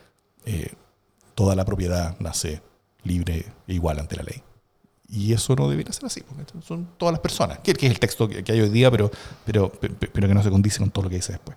[0.47, 0.73] eh,
[1.35, 2.63] toda la propiedad nace
[3.05, 4.43] libre e igual ante la ley.
[5.11, 8.29] Y eso no debería ser así, porque son todas las personas, que, es el texto
[8.29, 9.11] que, hay hoy día, pero,
[9.45, 11.57] pero, pero que no se condice con todo lo que dice después.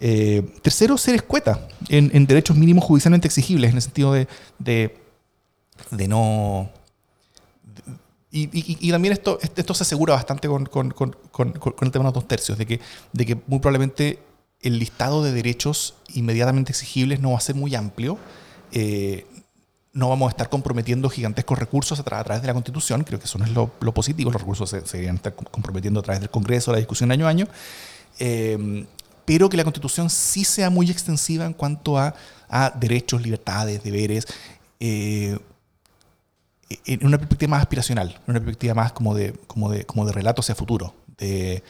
[0.00, 4.94] Eh, tercero, ser escueta en, derechos mínimos judicialmente exigibles, en el sentido de,
[6.06, 6.70] no...
[8.30, 12.66] y, también esto, esto se asegura bastante con, el tema de los dos tercios, de
[12.66, 12.80] que,
[13.46, 14.20] muy probablemente
[14.60, 18.18] el listado de derechos inmediatamente exigibles no va a ser muy amplio.
[18.72, 19.24] Eh,
[19.92, 23.38] no vamos a estar comprometiendo gigantescos recursos a, través de la Constitución, creo que eso
[23.38, 26.78] no es lo, positivo, los recursos se, se, estar comprometiendo a través del Congreso, la
[26.78, 27.48] discusión año a año.
[28.20, 28.86] Eh,
[29.28, 32.14] pero que la Constitución sí sea muy extensiva en cuanto a,
[32.80, 34.26] derechos, libertades, deberes,
[34.80, 35.38] eh,
[36.86, 40.12] en una perspectiva más aspiracional, en una perspectiva más como de, como de, como de
[40.12, 41.62] relato hacia futuro, de,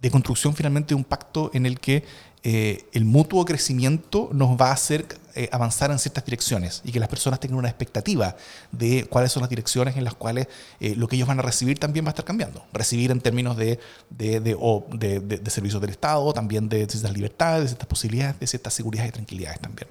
[0.00, 2.04] de, construcción finalmente de un pacto en el que
[2.42, 6.98] eh, el mutuo crecimiento nos va a hacer eh, avanzar en ciertas direcciones y que
[6.98, 8.34] las personas tengan una expectativa
[8.72, 10.48] de cuáles son las direcciones en las cuales
[10.80, 12.64] eh, lo que ellos van a recibir también va a estar cambiando.
[12.72, 17.88] Recibir en términos de, de, de, servicios del Estado, también de ciertas libertades, de ciertas
[17.88, 19.88] posibilidades, de ciertas seguridades y tranquilidades también.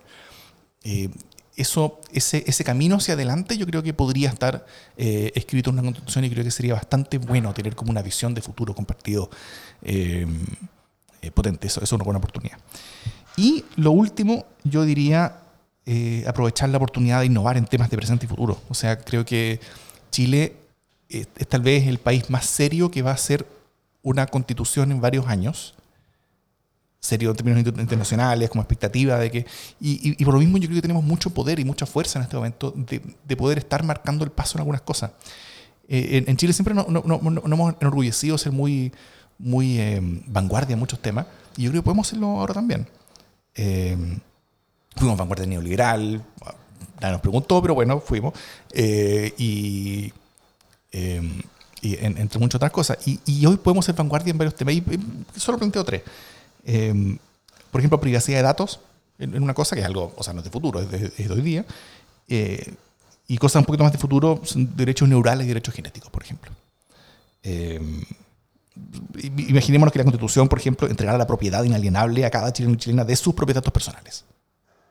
[1.62, 4.66] Eso, ese, camino hacia adelante yo creo que podría estar
[4.98, 8.42] escrito en una constitución y creo que sería bastante bueno tener como una visión de
[8.42, 9.30] futuro compartido
[11.22, 11.68] eh, potente.
[11.68, 12.58] Eso, es una buena oportunidad.
[13.36, 15.40] Y lo último, yo diría
[15.86, 18.62] eh, aprovechar la oportunidad de innovar en temas de presente y futuro.
[18.70, 19.60] O sea, creo que
[20.12, 20.56] Chile
[21.10, 23.46] es, tal vez el país más serio que va a hacer
[24.02, 25.76] una constitución en varios años.
[27.02, 29.46] Serio en términos internacionales, como expectativa de que.
[29.80, 32.36] Y, por lo mismo, yo creo que tenemos mucho poder y mucha fuerza en este
[32.36, 35.12] momento de, poder estar marcando el paso en algunas cosas.
[35.88, 38.92] Eh, en, Chile siempre nos no, no, no, hemos enorgullecido ser muy
[39.40, 41.26] muy eh, vanguardia en muchos temas,
[41.58, 42.88] y yo creo que podemos hacerlo ahora también.
[43.56, 43.98] Eh,
[44.96, 46.22] fuimos vanguardia neoliberal,
[47.00, 48.34] nadie nos preguntó, pero bueno, fuimos,
[48.74, 50.14] eh, y,
[51.82, 52.98] entre muchas otras cosas.
[53.06, 54.84] Y, hoy podemos ser vanguardia en varios temas, y
[55.36, 56.04] solo planteo tres.
[57.72, 58.80] Por ejemplo, privacidad de datos,
[59.18, 61.42] en, una cosa que es algo, o sea, no es de futuro, es de, hoy
[61.42, 61.66] día.
[63.28, 66.52] y cosas un poquito más de futuro son derechos neurales y derechos genéticos, por ejemplo
[69.48, 73.04] imaginémonos que la Constitución, por ejemplo, entregara la propiedad inalienable a cada chileno y chilena
[73.04, 74.26] de sus propios datos personales.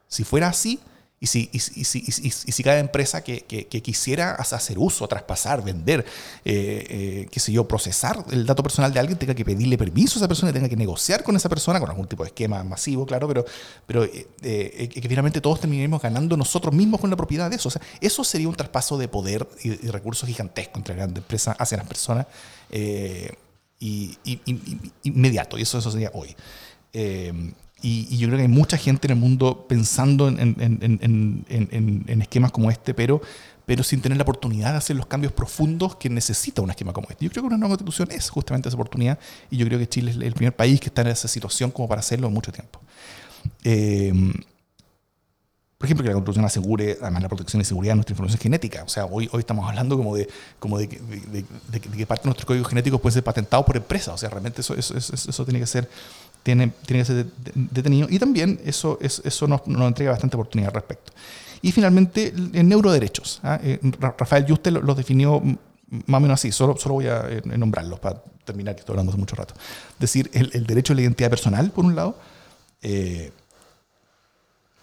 [0.08, 0.80] Si fuera así,
[1.20, 6.06] y si, y, si, y, si, cada empresa que, que, quisiera hacer uso, traspasar, vender,
[6.44, 10.16] eh, eh, qué sé yo, procesar el dato personal de alguien, tenga que pedirle permiso
[10.16, 13.04] a esa persona, tenga que negociar con esa persona, con algún tipo de esquema masivo,
[13.04, 13.44] claro, pero,
[13.84, 17.68] pero eh, que finalmente todos terminemos ganando nosotros mismos con la propiedad de eso.
[17.68, 21.78] O sea, eso sería un traspaso de poder y, recursos gigantescos entre grandes empresas hacia
[21.78, 22.26] las personas
[22.70, 24.16] y,
[25.02, 26.36] inmediato, y eso, eso sería hoy.
[27.82, 32.04] Eh, y, yo creo que hay mucha gente en el mundo pensando en, en, en,
[32.06, 33.20] en, esquemas como este, pero,
[33.66, 37.08] pero sin tener la oportunidad de hacer los cambios profundos que necesita un esquema como
[37.10, 37.24] este.
[37.24, 39.18] Yo creo que una nueva constitución es justamente esa oportunidad
[39.50, 41.88] y yo creo que Chile es el primer país que está en esa situación como
[41.88, 42.80] para hacerlo en mucho tiempo.
[43.64, 44.12] Eh,
[45.78, 48.82] por ejemplo, que la Constitución asegure además la protección y seguridad de nuestra información genética.
[48.82, 52.28] O sea, hoy, hoy estamos hablando como de, como de, de, de, que parte de
[52.28, 54.12] nuestros códigos genéticos pueden ser patentados por empresas.
[54.12, 55.88] O sea, realmente eso, eso, eso, tiene que ser
[56.42, 58.08] tiene, tiene que ser detenido.
[58.10, 61.12] Y también eso, eso nos, nos entrega bastante oportunidad al respecto.
[61.62, 63.38] Y finalmente, en neuroderechos.
[63.44, 63.60] ¿ah?
[63.62, 65.40] Eh, Rafael Yuste los definió
[65.90, 69.10] más o menos así, solo, solo voy a eh, nombrarlos para terminar, que estoy hablando
[69.12, 69.54] hace mucho rato.
[69.92, 72.16] Es decir, el, el derecho a la identidad personal, por un lado,
[72.82, 73.32] eh,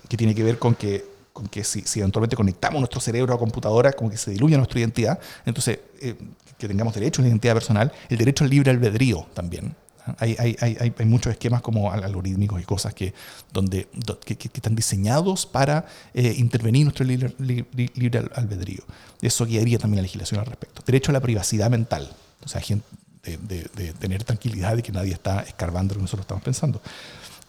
[0.08, 3.38] que tiene que ver con que, con que si, si, eventualmente conectamos nuestro cerebro a
[3.38, 6.16] computadora, como que se diluye nuestra identidad, entonces eh,
[6.58, 9.76] que tengamos derecho a una identidad personal, el derecho al libre albedrío también.
[10.20, 13.12] Hay, hay, hay, hay, muchos esquemas como algorítmicos y cosas que,
[13.52, 13.88] donde,
[14.24, 18.84] que, están diseñados para eh, intervenir nuestro libre, libre, albedrío.
[19.20, 20.84] Eso guiaría también la legislación al respecto.
[20.86, 22.08] Derecho a la privacidad mental,
[22.44, 26.26] o sea, de, de, de tener tranquilidad de que nadie está escarbando lo que nosotros
[26.26, 26.80] estamos pensando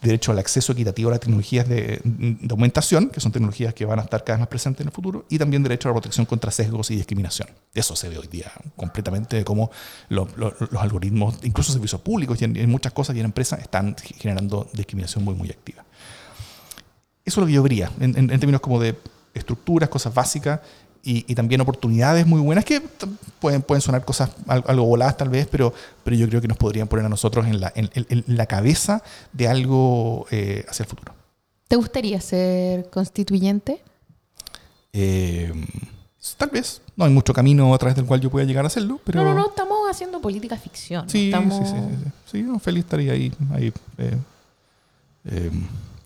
[0.07, 2.01] derecho al acceso equitativo a las tecnologías de,
[2.51, 5.27] aumentación, que son tecnologías que van a estar cada vez más presentes en el futuro,
[5.29, 7.49] y también derecho a la protección contra sesgos y discriminación.
[7.75, 9.71] Eso se ve hoy día completamente de cómo
[10.09, 10.29] los
[10.79, 15.35] algoritmos, incluso servicios públicos y en, muchas cosas y en empresas, están generando discriminación muy,
[15.35, 15.85] muy activa.
[17.25, 18.97] Eso es lo que yo vería, en términos como de
[19.35, 20.61] estructuras, cosas básicas,
[21.09, 22.83] y, también oportunidades muy buenas que
[23.39, 26.89] pueden, pueden sonar cosas algo voladas tal vez, pero, pero yo creo que nos podrían
[26.89, 31.15] poner a nosotros en la, en, la cabeza de algo eh, hacia el futuro.
[31.69, 33.81] ¿Te gustaría ser constituyente?
[34.93, 35.53] Eh,
[36.37, 36.83] tal vez.
[36.97, 39.23] No hay mucho camino a través del cual yo pueda llegar a hacerlo, pero...
[39.23, 41.09] No, no, no, estamos haciendo política ficción.
[41.09, 41.69] Sí, estamos...
[41.69, 41.75] sí,
[42.33, 45.51] sí, sí, feliz estaría ahí, ahí eh,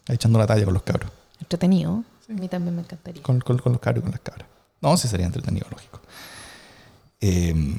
[0.08, 1.10] echando la talla con los cabros.
[1.40, 2.04] Entretenido.
[2.28, 3.22] A mí también me encantaría.
[3.22, 4.49] Con, con, con los cabros y con las cabras.
[4.80, 6.00] No, sí sería entretenido, lógico.
[7.20, 7.78] Eh,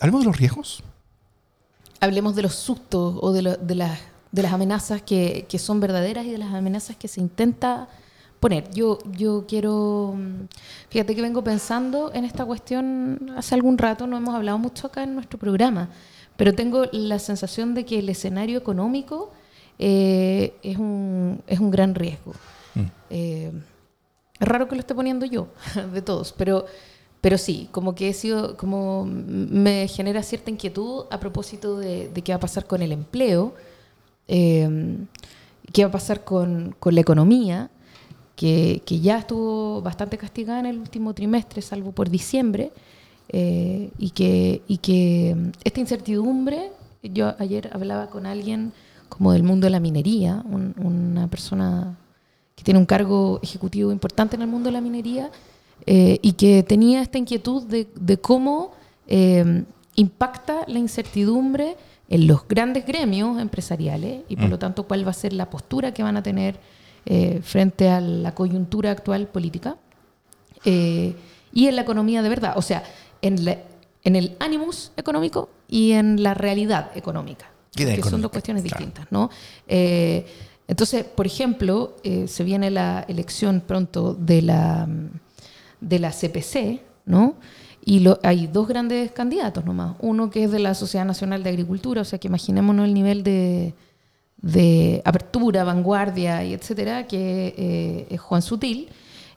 [0.00, 0.82] ¿Hablemos de los riesgos?
[2.00, 6.52] Hablemos de los sustos o de, de, las amenazas que, son verdaderas y de las
[6.52, 7.88] amenazas que se intenta
[8.40, 8.68] poner.
[8.72, 10.16] Yo, yo quiero,
[10.88, 15.04] fíjate que vengo pensando en esta cuestión hace algún rato, no hemos hablado mucho acá
[15.04, 15.88] en nuestro programa,
[16.36, 19.30] pero tengo la sensación de que el escenario económico
[19.78, 22.32] eh, es, un, es un gran riesgo.
[22.74, 22.80] Mm.
[23.10, 23.52] Eh,
[24.42, 25.46] es raro que lo esté poniendo yo,
[25.94, 26.66] de todos, pero,
[27.20, 32.32] pero sí, como que he sido, como me genera cierta inquietud a propósito de, qué
[32.32, 33.54] va a pasar con el empleo,
[34.26, 35.06] em,
[35.72, 37.70] qué va a pasar con, la economía,
[38.34, 42.72] que, ya estuvo bastante castigada en el último trimestre, salvo por diciembre,
[43.28, 46.72] eh, y, que, y que esta incertidumbre,
[47.04, 48.72] yo ayer hablaba con alguien
[49.08, 51.96] como del mundo de la minería, una persona
[52.62, 55.32] que tiene un cargo ejecutivo importante en el mundo de la minería
[55.84, 58.70] eh, y que tenía esta inquietud de, cómo
[59.08, 59.64] eh,
[59.96, 61.76] impacta la incertidumbre
[62.08, 64.60] en los grandes gremios empresariales y por lo mm.
[64.60, 66.60] tanto cuál va a ser la postura que van a tener
[67.04, 69.76] eh, frente a la coyuntura actual política
[70.64, 72.84] y en la economía de verdad, o sea,
[73.22, 73.44] en,
[74.04, 79.30] en el ánimos económico y en la realidad económica, que son dos cuestiones distintas, ¿no?
[80.68, 84.88] Entonces, por ejemplo, eh, se viene la elección pronto de la,
[85.80, 87.34] de la CPC, ¿no?
[87.84, 89.96] Y hay dos grandes candidatos nomás.
[90.00, 93.24] Uno que es de la Sociedad Nacional de Agricultura, o sea que imaginémonos el nivel
[93.24, 93.74] de,
[95.04, 98.88] apertura, vanguardia y etcétera, que eh, es Juan Sutil,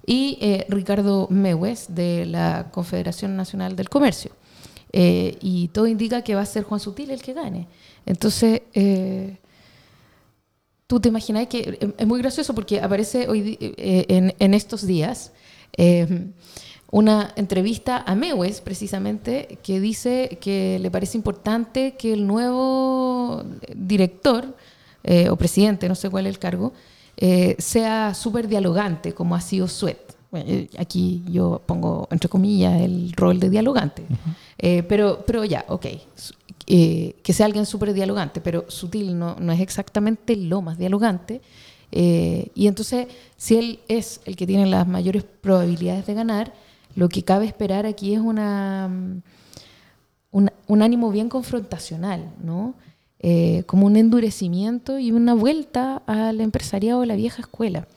[0.05, 4.31] y eh, Ricardo Mewes de la Confederación Nacional del Comercio.
[4.93, 7.67] y todo indica que va a ser Juan Sutil el que gane.
[8.05, 8.61] Entonces,
[10.87, 15.31] tú te imaginas que eh, es muy gracioso porque aparece hoy eh, en, estos días
[15.73, 16.31] em,
[16.91, 23.43] una entrevista a Mewes, precisamente, que dice que le parece importante que el nuevo
[23.75, 24.55] director
[25.03, 26.73] eh, o presidente, no sé cuál es el cargo,
[27.57, 30.15] sea súper dialogante, como ha sido Suet.
[30.77, 34.03] aquí yo pongo entre comillas el rol de dialogante.
[34.87, 35.85] pero, pero ya, ok.
[36.67, 41.41] Eh, que sea alguien súper dialogante, pero sutil no, no, es exactamente lo más dialogante.
[41.91, 46.53] Eh, y entonces, si él es el que tiene las mayores probabilidades de ganar,
[46.95, 48.89] lo que cabe esperar aquí es una,
[50.31, 52.73] un, un ánimo bien confrontacional, ¿no?
[53.19, 57.87] Eh, como un endurecimiento y una vuelta al empresariado de la vieja escuela,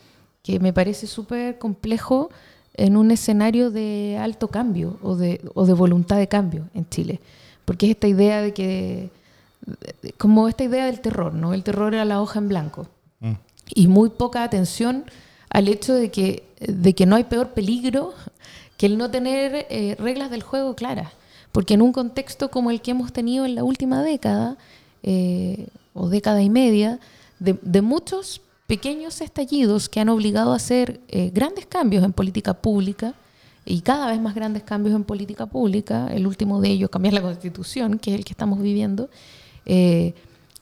[0.43, 2.31] que me parece súper complejo
[2.75, 7.21] en un escenario de alto cambio o de, o de voluntad de cambio en Chile
[7.69, 9.11] porque es esta idea de que,
[10.17, 11.53] como esta idea del terror, ¿no?
[11.53, 12.87] El terror era la hoja en blanco.
[13.21, 13.33] Mm.
[13.75, 15.05] Y muy poca atención
[15.51, 18.15] al hecho de que, de que no hay peor peligro
[18.79, 21.13] que el no tener eh, reglas del juego claras.
[21.53, 24.57] Porque en un contexto como el que hemos tenido en la última década,
[25.03, 27.01] eh, o década y media,
[27.39, 33.13] de, muchos pequeños estallidos que han obligado a hacer eh, grandes cambios en política pública,
[33.69, 37.21] y cada vez más grandes cambios en política pública, el último de ellos cambiar la
[37.21, 39.11] constitución, que es el que estamos viviendo,
[39.67, 40.15] eh,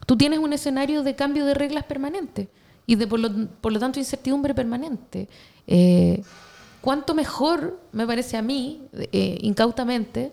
[0.07, 2.49] tú tienes un escenario de cambio de reglas permanente
[2.85, 5.29] y de por lo, tanto incertidumbre permanente.
[5.69, 6.21] Eh,
[6.81, 10.33] ¿Cuánto mejor, me parece a mí, eh, incautamente,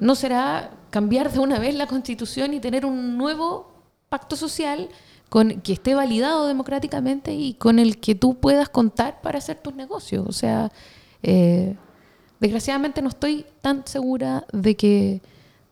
[0.00, 3.70] no será cambiar de una vez la constitución y tener un nuevo
[4.08, 4.88] pacto social
[5.28, 9.74] con, que esté validado democráticamente y con el que tú puedas contar para hacer tus
[9.74, 10.24] negocios?
[10.26, 10.72] O sea,
[12.40, 15.20] Desgraciadamente no estoy tan segura de que,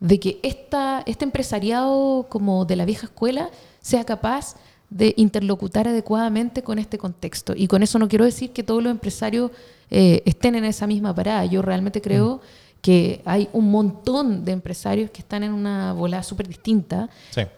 [0.00, 3.50] de que esta, este empresariado como de la vieja escuela
[3.80, 4.56] sea capaz
[4.90, 7.54] de interlocutar adecuadamente con este contexto.
[7.56, 9.50] Y con eso no quiero decir que todos los empresarios
[9.90, 11.44] eh, estén en esa misma parada.
[11.44, 12.40] Yo realmente creo
[12.80, 17.08] que hay un montón de empresarios que están en una bola súper distinta,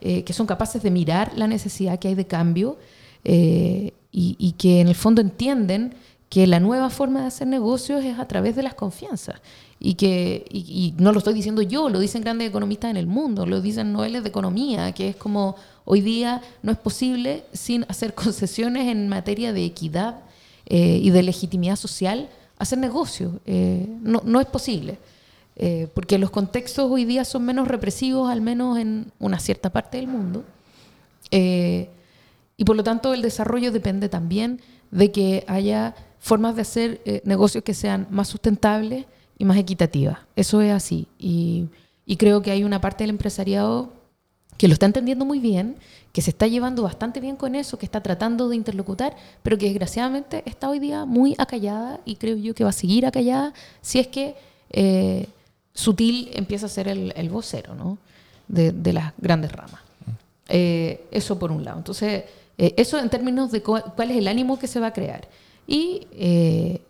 [0.00, 2.78] eh, que son capaces de mirar la necesidad que hay de cambio
[3.24, 5.94] eh, y, que en el fondo entienden
[6.28, 9.40] que la nueva forma de hacer negocios es a través de las confianzas.
[9.80, 13.46] Y que y, no lo estoy diciendo yo, lo dicen grandes economistas en el mundo,
[13.46, 18.14] lo dicen noveles de economía, que es como hoy día no es posible sin hacer
[18.16, 20.20] concesiones en materia de equidad
[20.66, 23.32] eh, y de legitimidad social hacer negocios.
[23.46, 24.98] no, no es posible.
[25.60, 29.96] Eh, porque los contextos hoy día son menos represivos, al menos en una cierta parte
[29.96, 30.44] del mundo.
[31.32, 31.90] Eh,
[32.56, 34.60] y por lo tanto el desarrollo depende también
[34.92, 39.06] de que haya formas de hacer eh, negocios que sean más sustentables
[39.38, 40.18] y más equitativas.
[40.36, 41.06] Eso es así.
[41.18, 41.68] Y,
[42.16, 43.92] creo que hay una parte del empresariado
[44.56, 45.76] que lo está entendiendo muy bien,
[46.12, 49.66] que se está llevando bastante bien con eso, que está tratando de interlocutar, pero que
[49.66, 53.52] desgraciadamente está hoy día muy acallada y creo yo que va a seguir acallada
[53.82, 54.34] si es que
[55.78, 57.98] Sutil empieza a ser el, vocero ¿no?
[58.48, 59.80] de, las grandes ramas.
[60.48, 61.78] Eh, eso por un lado.
[61.78, 62.24] Entonces,
[62.56, 65.28] eh, eso en términos de cuál, es el ánimo que se va a crear.
[65.68, 66.82] Y eh,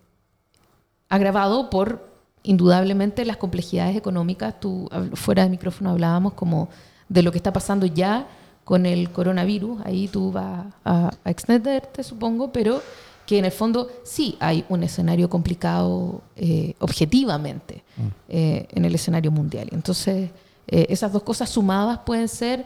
[1.10, 2.08] agravado por,
[2.42, 4.58] indudablemente, las complejidades económicas.
[4.58, 6.70] Tú, fuera de micrófono, hablábamos como
[7.10, 8.26] de lo que está pasando ya
[8.64, 9.80] con el coronavirus.
[9.84, 12.80] Ahí tú vas a, a extenderte, supongo, pero
[13.28, 18.06] que en el fondo sí hay un escenario complicado eh, objetivamente mm.
[18.30, 19.68] eh, en el escenario mundial.
[19.70, 20.30] Entonces,
[20.66, 22.64] eh, esas dos cosas sumadas pueden ser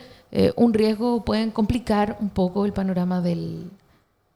[0.57, 3.71] un riesgo, pueden complicar un poco el panorama del,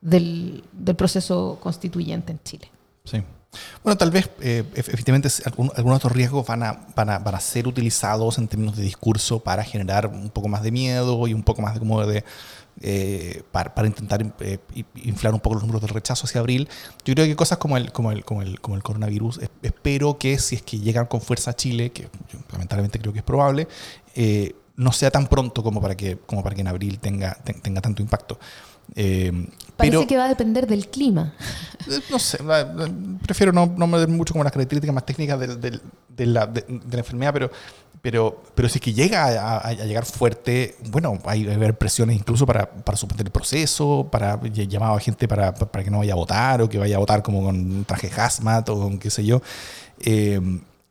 [0.07, 0.65] del,
[0.97, 2.71] proceso constituyente en Chile.
[3.05, 3.23] Sí.
[3.83, 8.49] Bueno, tal vez efectivamente algunos de estos riesgos van a, van, a, ser utilizados en
[8.49, 11.81] términos de discurso para generar un poco más de miedo y un poco más de,
[11.81, 12.23] como de,
[12.83, 14.59] eh, para, para, intentar eh,
[14.97, 16.69] inflar un poco los números del rechazo hacia abril.
[17.05, 20.39] Yo creo que cosas como el, como el, como el, como el coronavirus, espero que
[20.39, 23.67] si es que llegan con fuerza a Chile, que yo lamentablemente creo que es probable,
[24.15, 27.81] eh, no sea tan pronto como para que, como para que en abril tenga, tenga
[27.81, 28.39] tanto impacto.
[28.95, 31.35] Eh, Parece que va a depender del clima.
[32.11, 32.39] No sé,
[33.23, 36.65] prefiero no, no me mucho como las características más técnicas de, de, de, la, de,
[36.69, 37.51] la, enfermedad, pero
[38.01, 39.27] pero, pero si es que llega
[39.59, 44.97] a, llegar fuerte, bueno, hay, hay presiones incluso para, para, suspender el proceso, para llamar
[44.97, 47.43] a gente para, para, que no vaya a votar o que vaya a votar como
[47.43, 49.43] con traje hazmat o con qué sé yo.
[50.01, 50.41] Eh,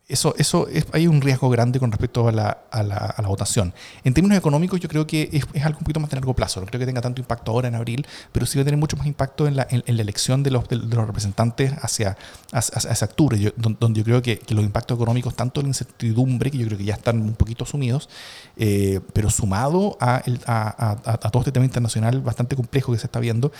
[0.08, 3.28] eso, eso es, hay un riesgo grande con respecto a la, a, la, a la,
[3.28, 3.74] votación.
[4.04, 6.60] En términos económicos, yo creo que es, es, algo un poquito más de largo plazo.
[6.60, 8.96] No creo que tenga tanto impacto ahora en abril, pero sí va a tener mucho
[8.96, 12.16] más impacto en la, en, la elección de los, de, los representantes hacia,
[12.52, 16.58] hacia, hacia octubre, donde, yo creo que, que, los impactos económicos, tanto la incertidumbre, que
[16.58, 18.08] yo creo que ya están un poquito asumidos,
[18.56, 23.18] eh, pero sumado a, el, a, todo este tema internacional bastante complejo que se está
[23.18, 23.50] viendo,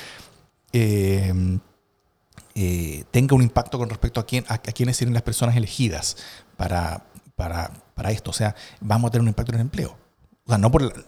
[0.73, 1.59] eh,
[2.59, 6.17] eh, tenga un impacto con respecto a, quién, a, quiénes serían las personas elegidas
[6.57, 7.05] para,
[7.35, 8.31] para, para, esto.
[8.31, 9.95] O sea, vamos a tener un impacto en el empleo.
[10.47, 11.05] O sea, no, por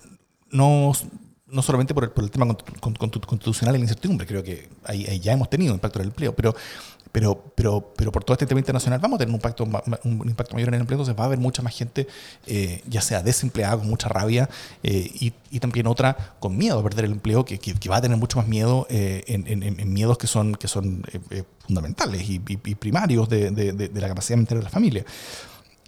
[0.51, 0.93] no,
[1.47, 2.55] no solamente por el, por el tema
[2.99, 6.37] constitucional y la incertidumbre, creo que ahí, ahí, ya hemos tenido impacto en el empleo,
[6.37, 6.55] pero
[7.13, 10.55] pero, pero, pero por todo este tema internacional vamos a tener un impacto, un impacto
[10.55, 12.07] mayor en el empleo, entonces va a haber mucha más gente,
[12.47, 14.49] eh, ya sea desempleada con mucha rabia
[14.83, 18.01] eh, y, y, también otra con miedo a perder el empleo, que, que, va a
[18.01, 21.03] tener mucho más miedo eh, en, en, en, miedos que son, que son
[21.67, 25.05] fundamentales y, y, primarios de, de, de, la capacidad mental de la familia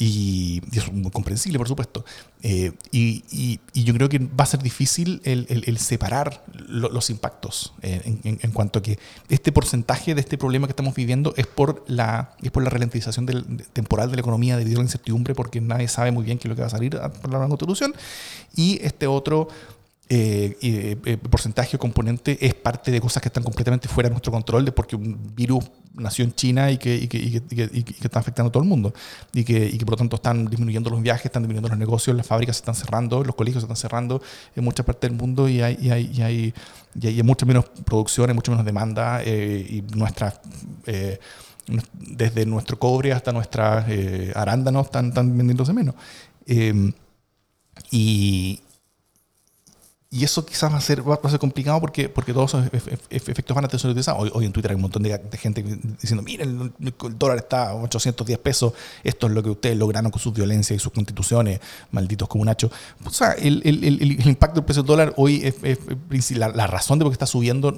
[0.01, 2.07] y, y, es muy comprensible, por supuesto.
[2.43, 6.43] Eh, y, y, y, yo creo que va a ser difícil el, el, el separar
[6.69, 8.99] lo, los impactos eh, en, en, en, cuanto a que
[9.29, 13.27] este porcentaje de este problema que estamos viviendo es por la, es por la ralentización
[13.27, 13.45] del,
[13.75, 16.51] temporal de la economía debido a la incertidumbre, porque nadie sabe muy bien qué es
[16.51, 17.95] lo que va a salir por la nueva constitución,
[18.57, 19.49] y este otro
[20.13, 24.33] eh, eh, porcentaje o componente es parte de cosas que están completamente fuera de nuestro
[24.33, 27.83] control, de porque un virus nació en China y que, y que, y que, y
[27.85, 28.93] que está afectando a todo el mundo.
[29.33, 32.17] Y que, y que por lo tanto están disminuyendo los viajes, están disminuyendo los negocios,
[32.17, 34.21] las fábricas se están cerrando, los colegios se están cerrando
[34.57, 36.55] en muchas partes del mundo y hay, y hay, hay,
[37.03, 40.41] hay mucha menos producción, hay mucha menos demanda eh, y nuestras...
[40.87, 41.19] Eh,
[41.93, 45.95] desde nuestro cobre hasta nuestras eh, arándanos están, están vendiéndose menos.
[46.47, 46.93] Eh,
[47.91, 48.61] y,
[50.13, 52.67] y eso quizás va a ser, va a ser complicado porque, porque todos esos
[53.11, 54.21] efectos van a ser utilizados.
[54.21, 57.75] Hoy, hoy, en Twitter hay un montón de, gente diciendo, miren, el, dólar está a
[57.77, 58.73] 810 pesos,
[59.05, 61.61] esto es lo que ustedes lograron con sus violencias y sus constituciones,
[61.93, 62.73] malditos como Nacho.
[63.05, 66.99] O sea, el, el impacto del precio del dólar hoy es, es la, la, razón
[66.99, 67.77] de por qué está subiendo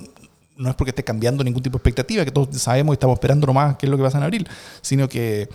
[0.56, 3.46] no es porque esté cambiando ningún tipo de expectativa, que todos sabemos y estamos esperando
[3.46, 4.48] nomás qué es lo que pasa en abril,
[4.80, 5.50] sino que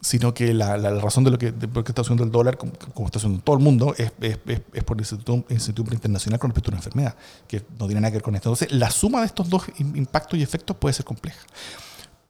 [0.00, 2.72] sino que la, razón de lo que, de está subiendo el dólar, como,
[3.06, 4.38] está subiendo todo el mundo, es, es,
[4.72, 5.02] es por la
[5.48, 7.16] incertidumbre internacional con respecto a una enfermedad,
[7.48, 8.50] que no tiene nada que ver con esto.
[8.50, 11.40] Entonces, la suma de estos dos impactos y efectos puede ser compleja.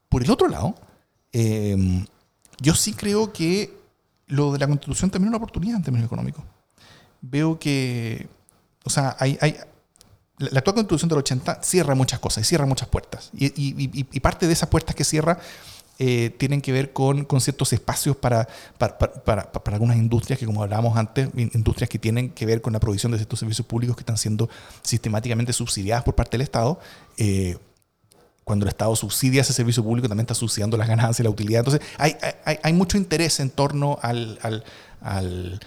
[0.08, 0.74] Por el otro lado,
[1.32, 2.04] eh,
[2.60, 3.76] yo sí creo que
[4.28, 6.44] lo de la constitución también es una oportunidad en términos económicos.
[7.20, 8.28] Veo que,
[8.84, 9.56] o sea, hay, hay
[10.38, 13.30] la actual constitución del 80 cierra muchas cosas y cierra muchas puertas.
[13.32, 15.38] Y parte de esas puertas que cierra
[15.98, 20.44] eh, tienen que ver con, con ciertos espacios para para, para, para, algunas industrias que,
[20.44, 23.96] como hablábamos antes, industrias que tienen que ver con la provisión de ciertos servicios públicos
[23.96, 24.50] que están siendo
[24.82, 26.78] sistemáticamente subsidiadas por parte del Estado.
[27.16, 27.56] Eh,
[28.44, 31.60] cuando el Estado subsidia ese servicio público, también está subsidiando las ganancias y la utilidad.
[31.60, 34.64] Entonces, hay, hay, hay mucho interés en torno al, al,
[35.00, 35.60] al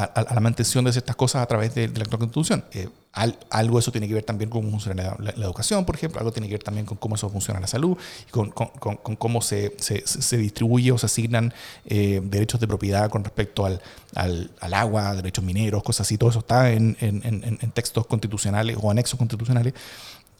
[0.00, 2.64] a, la mantención de ciertas cosas a través de, la constitución.
[2.72, 6.32] Eh, algo eso tiene que ver también con cómo funciona la, educación, por ejemplo, algo
[6.32, 7.96] tiene que ver también con cómo eso funciona la salud,
[8.30, 11.52] con, cómo se, se, distribuye o se asignan
[11.86, 13.80] eh, derechos de propiedad con respecto al,
[14.14, 16.18] al, agua, derechos mineros, cosas así.
[16.18, 19.74] Todo eso está en, en, en, textos constitucionales o anexos constitucionales,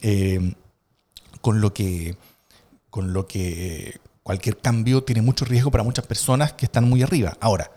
[0.00, 0.54] eh,
[1.40, 2.16] con lo que
[2.90, 7.36] con lo que cualquier cambio tiene mucho riesgo para muchas personas que están muy arriba.
[7.40, 7.70] Ahora,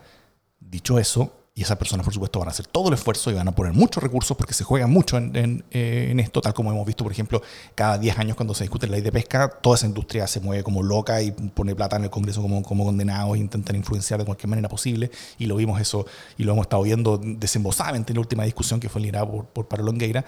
[0.60, 3.48] dicho eso, y esas personas, por supuesto, van a hacer todo el esfuerzo y van
[3.48, 6.84] a poner muchos recursos porque se juega mucho en, eh, en, esto, tal como hemos
[6.84, 7.44] visto, por ejemplo,
[7.76, 10.64] cada 10 años cuando se discute la ley de pesca, toda esa industria se mueve
[10.64, 14.26] como loca y pone plata en el Congreso como, como condenados e intentan influenciar de
[14.26, 15.12] cualquier manera posible.
[15.38, 16.08] Y lo vimos eso
[16.40, 19.68] y lo hemos estado viendo desembosadamente en la última discusión que fue liderada por, por
[19.68, 20.26] Pablo Longueira.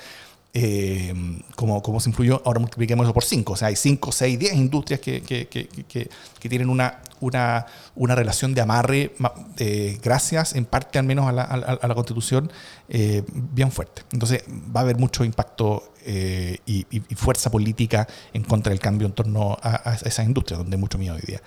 [0.57, 1.13] Eh,
[1.53, 3.53] cómo, se influyó, ahora multipliquemos eso por 5.
[3.53, 8.53] O sea, hay 5, 6, 10 industrias que, que, que, tienen una, una, una relación
[8.53, 9.13] de amarre,
[9.57, 12.49] eh, gracias en parte al menos a la, a la, Constitución,
[12.87, 14.03] eh, bien fuerte.
[14.13, 16.85] Entonces va a haber mucho impacto eh, y,
[17.15, 20.97] fuerza política en contra del cambio en torno a, a esa industria, donde hay mucho
[20.97, 21.41] miedo hoy día.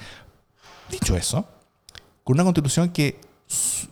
[0.90, 1.48] Dicho eso,
[2.24, 3.18] con una Constitución que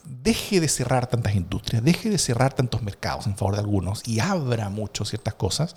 [0.05, 4.21] deje de cerrar tantas industrias, deje de cerrar tantos mercados en favor de algunos y
[4.21, 5.77] abra mucho ciertas cosas,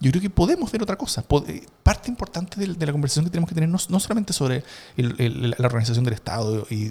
[0.00, 1.24] yo creo que podemos ver otra cosa.
[1.46, 4.64] Eh, parte importante de, la conversación que tenemos que tener no, solamente sobre
[4.96, 6.90] la organización del Estado y,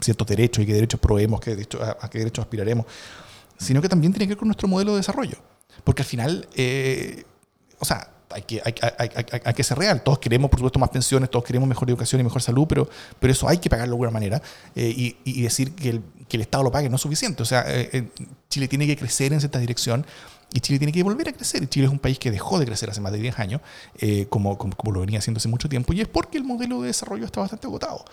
[0.00, 1.66] ciertos derechos y qué derechos proveemos, qué
[2.00, 2.86] a, qué derechos aspiraremos,
[3.58, 5.38] sino que también tiene que ver con nuestro modelo de desarrollo.
[5.82, 7.24] Porque al final, eh,
[7.80, 9.10] o sea, hay que, hay, hay,
[9.44, 10.02] hay, que ser real.
[10.02, 12.88] Todos queremos, por supuesto, más pensiones, todos queremos mejor educación y mejor salud, pero,
[13.20, 14.42] pero eso hay que pagarlo de alguna manera.
[14.74, 17.42] Eh, y, y, decir que el, que el, Estado lo pague no es suficiente.
[17.42, 18.08] O sea, eh, eh,
[18.48, 20.06] Chile tiene que crecer en cierta dirección
[20.52, 21.68] y Chile tiene que volver a crecer.
[21.68, 23.60] Chile es un país que dejó de crecer hace más de 10 años,
[24.28, 26.88] como, como, como, lo venía haciendo hace mucho tiempo, y es porque el modelo de
[26.88, 28.04] desarrollo está bastante agotado.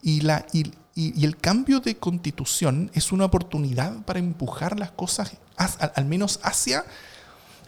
[0.00, 5.32] Y, la, y, y el cambio de constitución es una oportunidad para empujar las cosas,
[5.56, 6.84] al, al menos hacia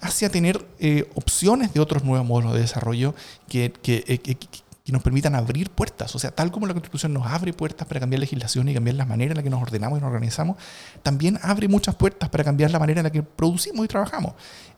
[0.00, 3.14] hacia tener eh, opciones de otros nuevos modelos de desarrollo
[3.48, 4.48] que, que, eh, que, que,
[4.90, 6.12] nos permitan abrir puertas.
[6.16, 9.04] O sea, tal como la Constitución nos abre puertas para cambiar legislación y cambiar la
[9.04, 10.56] manera en la que nos ordenamos y nos organizamos,
[11.04, 14.32] también abre muchas puertas para cambiar la manera en la que producimos y trabajamos.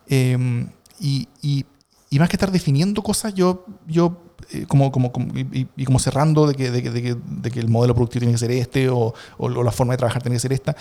[0.07, 0.69] Em,
[1.01, 1.65] y, y,
[2.11, 4.21] y, más que estar definiendo cosas, yo, yo
[4.51, 8.21] eh, como, como, y, como cerrando de que, de, que, de que, el modelo productivo
[8.21, 10.77] tiene que ser este o, o, o la forma de trabajar tiene que ser esta,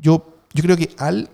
[0.00, 1.30] yo, yo creo que al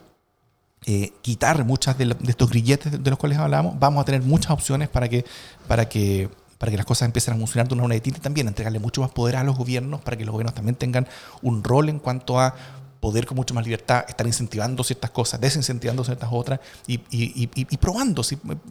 [0.86, 4.88] eh, quitar muchas de, estos grilletes de, los cuales hablamos, vamos a tener muchas opciones
[4.88, 5.24] para que,
[5.66, 8.20] para que, para que las cosas empiecen a funcionar de una manera distinta.
[8.20, 11.06] También entregarle mucho más poder a los gobiernos para que los gobiernos también tengan
[11.42, 12.54] un rol en cuanto a
[13.00, 17.76] poder con mucha más libertad estar incentivando ciertas cosas, desincentivando ciertas otras y, y, y,
[17.76, 18.22] probando,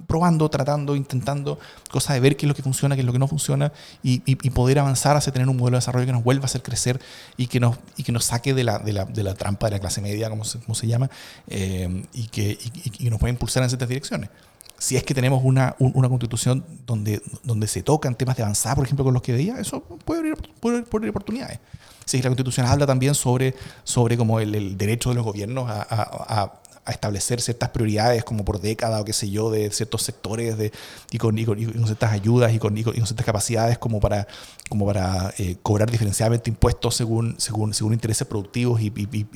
[0.06, 1.60] probando, tratando, intentando
[1.90, 3.72] cosas de ver qué es lo que funciona, qué es lo que no funciona
[4.04, 4.20] y,
[4.58, 7.00] poder avanzar hacia tener un modelo de desarrollo que nos vuelva a hacer crecer
[7.36, 9.74] y que nos, y que nos saque de la, de la, de la trampa de
[9.74, 11.12] la clase media, como se, como se llama,
[11.48, 12.58] eh, y, que,
[13.00, 14.30] y, nos pueda impulsar en ciertas direcciones
[14.80, 18.86] si es que tenemos una, una, constitución donde, donde se tocan temas de avanzar, por
[18.86, 21.60] ejemplo, con los que veía, eso puede abrir, puede abrir oportunidades.
[22.08, 23.54] Sí, la Constitución habla también sobre,
[23.84, 26.54] sobre como el, derecho de los gobiernos a, a,
[26.88, 30.72] establecer ciertas prioridades como por década o qué sé yo de ciertos sectores de,
[31.12, 34.26] y, con, ciertas ayudas y con, ciertas capacidades como para,
[34.70, 38.90] como para eh, cobrar diferenciadamente impuestos según, según, según intereses productivos y,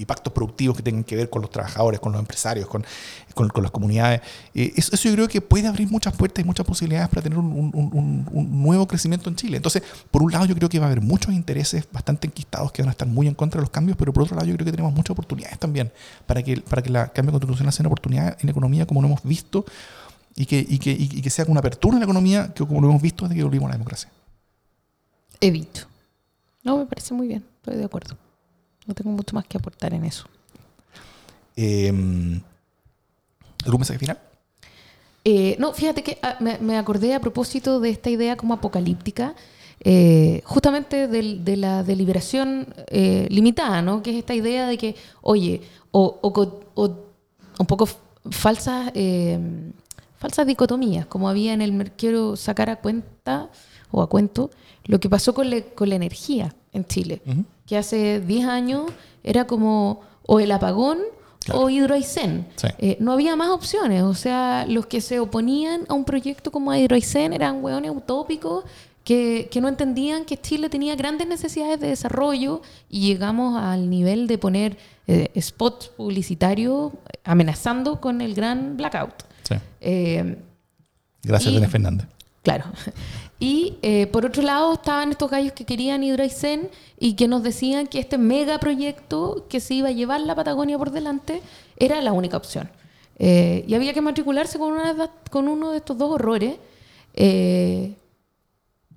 [0.05, 2.85] pactos productivos que tengan que ver con los trabajadores, con los empresarios, con,
[3.33, 4.21] con, con las comunidades.
[4.53, 7.51] Eh, eso, yo creo que puede abrir muchas puertas y muchas posibilidades para tener un,
[7.51, 9.57] un, un, nuevo crecimiento en Chile.
[9.57, 12.81] Entonces, por un lado yo creo que va a haber muchos intereses bastante enquistados que
[12.81, 14.65] van a estar muy en contra de los cambios, pero por otro lado yo creo
[14.65, 15.91] que tenemos muchas oportunidades también
[16.25, 19.07] para que, para que la cambio constitucional sea una oportunidad en la economía como lo
[19.07, 19.65] hemos visto
[20.35, 22.89] y que, y que, y que sea una apertura en la economía que como lo
[22.89, 24.09] hemos visto desde que volvimos a la democracia.
[25.39, 25.81] He visto.
[26.63, 28.15] No, me parece muy bien, estoy de acuerdo.
[28.85, 30.25] No tengo mucho más que aportar en eso.
[31.55, 32.41] Eh,
[33.65, 34.19] ¿Algún mensaje final?
[35.23, 39.35] Eh, no, fíjate que ah, me, me, acordé a propósito de esta idea como apocalíptica,
[39.79, 44.01] eh, justamente de, de, la deliberación eh, limitada, ¿no?
[44.01, 46.95] Que es esta idea de que, oye, o, o, o
[47.59, 47.87] un poco
[48.29, 48.91] falsas,
[50.17, 51.91] falsas dicotomías, como había en el...
[51.91, 53.49] Quiero sacar a cuenta
[53.91, 54.49] o a cuento
[54.85, 56.55] lo que pasó con, le, con la energía.
[56.73, 57.21] en Chile,
[57.65, 58.91] que hace 10 años
[59.23, 60.99] era como o el apagón
[61.53, 62.47] o Hidroaicén.
[62.55, 62.67] Sí.
[62.77, 66.73] Eh, no había más opciones, o sea, los que se oponían a un proyecto como
[66.73, 68.63] Hidroaicén eran hueones utópicos
[69.03, 74.27] que, que no entendían que Chile tenía grandes necesidades de desarrollo y llegamos al nivel
[74.27, 74.77] de poner
[75.07, 76.91] eh, spots publicitarios
[77.23, 79.23] amenazando con el gran blackout.
[79.43, 79.55] Sí.
[79.81, 80.37] Eh,
[81.23, 82.07] Gracias, Y- Fernández.
[82.43, 82.65] Claro.
[83.41, 86.69] Y eh, por otro lado estaban estos gallos que querían Hidroaicén
[86.99, 90.91] y que nos decían que este megaproyecto que se iba a llevar la Patagonia por
[90.91, 91.41] delante
[91.75, 92.69] era la única opción.
[93.17, 96.57] Eh, y había que matricularse con, una con uno de estos dos horrores.
[97.15, 97.95] Eh,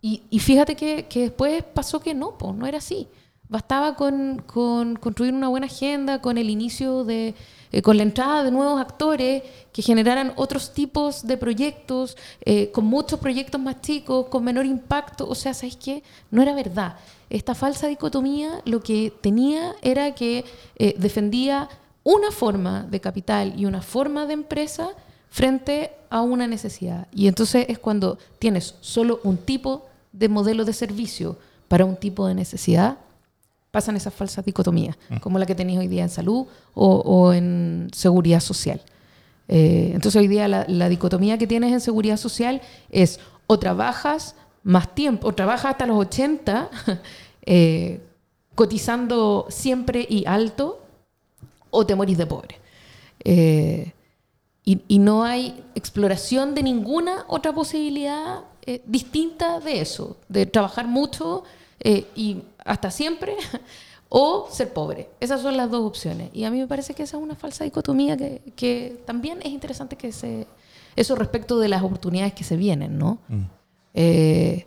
[0.02, 3.08] y, y fíjate que, que después pasó que no, pues no era así.
[3.48, 7.34] Bastaba con, con construir una buena agenda, con el inicio de,
[7.74, 12.84] eh, con la entrada de nuevos actores que generaran otros tipos de proyectos, eh, con
[12.84, 15.26] muchos proyectos más chicos, con menor impacto.
[15.28, 16.04] O sea, ¿sabes qué?
[16.30, 16.94] No era verdad.
[17.28, 20.44] Esta falsa dicotomía lo que tenía era que
[20.76, 21.68] eh, defendía
[22.04, 24.90] una forma de capital y una forma de empresa
[25.28, 27.08] frente a una necesidad.
[27.12, 32.28] Y entonces es cuando tienes solo un tipo de modelo de servicio para un tipo
[32.28, 32.98] de necesidad,
[33.74, 37.88] pasan esas falsas dicotomías, como la que tenéis hoy día en salud o, o en
[37.92, 38.80] seguridad social.
[39.48, 43.18] Eh, entonces hoy día la, la dicotomía que tienes en seguridad social es
[43.48, 46.70] o trabajas más tiempo, o trabajas hasta los 80
[47.46, 48.00] eh,
[48.54, 50.80] cotizando siempre y alto,
[51.70, 52.60] o te morís de pobre.
[53.24, 53.92] Eh,
[54.64, 58.44] y, y no hay exploración de ninguna otra posibilidad
[58.86, 61.42] distinta de eso, de trabajar mucho
[62.14, 63.36] y hasta siempre,
[64.08, 65.08] o ser pobre.
[65.20, 66.30] Esas son las dos opciones.
[66.32, 69.48] Y a mí me parece que esa es una falsa dicotomía que, que también es
[69.48, 70.46] interesante que se...
[70.96, 73.18] Eso respecto de las oportunidades que se vienen, ¿no?
[73.94, 74.66] Eh,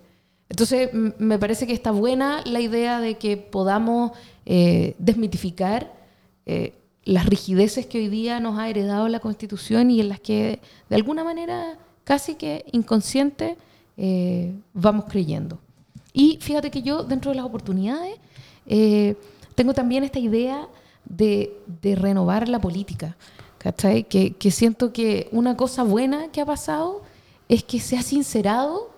[0.49, 4.11] entonces, me parece que está buena la idea de que podamos
[4.45, 5.93] eh, desmitificar
[6.45, 6.73] eh,
[7.05, 10.95] las rigideces que hoy día nos ha heredado la Constitución y en las que, de
[10.97, 13.55] alguna manera, casi que inconsciente,
[14.73, 15.59] vamos creyendo.
[16.17, 18.15] Y fíjate que yo, dentro de las oportunidades,
[18.65, 19.15] eh,
[19.55, 20.67] tengo también esta idea
[21.05, 23.15] de, de renovar la política.
[23.57, 24.03] ¿cachai?
[24.03, 27.01] Que, que siento que una cosa buena que ha pasado
[27.49, 28.95] es que se ha sincerado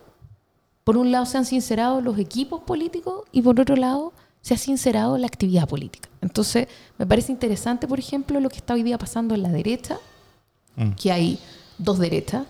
[0.84, 4.12] por un lado se han sincerado los equipos políticos y por otro lado
[4.42, 6.10] se ha sincerado la actividad política.
[6.20, 6.68] Entonces,
[6.98, 10.00] me parece interesante, por ejemplo, lo que está hoy día pasando en la derecha,
[10.76, 10.92] Mm.
[10.92, 11.40] que hay
[11.78, 12.46] dos derechas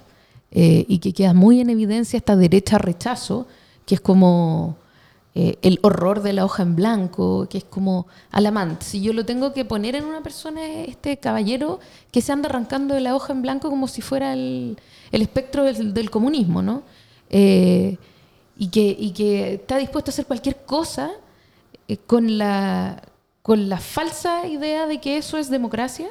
[0.51, 3.47] eh, y que queda muy en evidencia esta derecha rechazo,
[3.89, 4.77] que es como
[5.33, 8.83] eh, el horror de la hoja en blanco, que es como Alamant.
[8.83, 11.79] Si yo lo tengo que poner en una persona, es este caballero
[12.11, 14.77] que se anda arrancando de la hoja en blanco como si fuera el,
[15.11, 16.83] el espectro del, del comunismo, ¿no?
[17.31, 17.97] Eh,
[18.59, 21.09] y, que, y que está dispuesto a hacer cualquier cosa
[21.87, 23.01] eh, con, la,
[23.41, 26.09] con la falsa idea de que eso es democracia,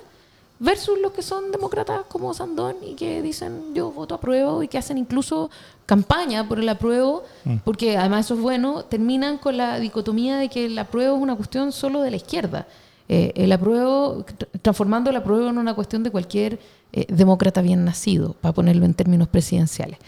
[0.60, 4.68] versus los que son demócratas como Sandón y que dicen yo voto a prueba y
[4.68, 5.50] que hacen incluso
[5.86, 7.22] campaña por el apruebo,
[7.64, 11.36] porque además eso es bueno, terminan con la dicotomía de que el apruebo es una
[11.36, 12.66] cuestión solo de la izquierda.
[13.08, 16.58] Eh, el apruebo, tr- transformando el apruebo en una cuestión de cualquier
[16.92, 19.98] eh, demócrata bien nacido, para ponerlo en términos presidenciales.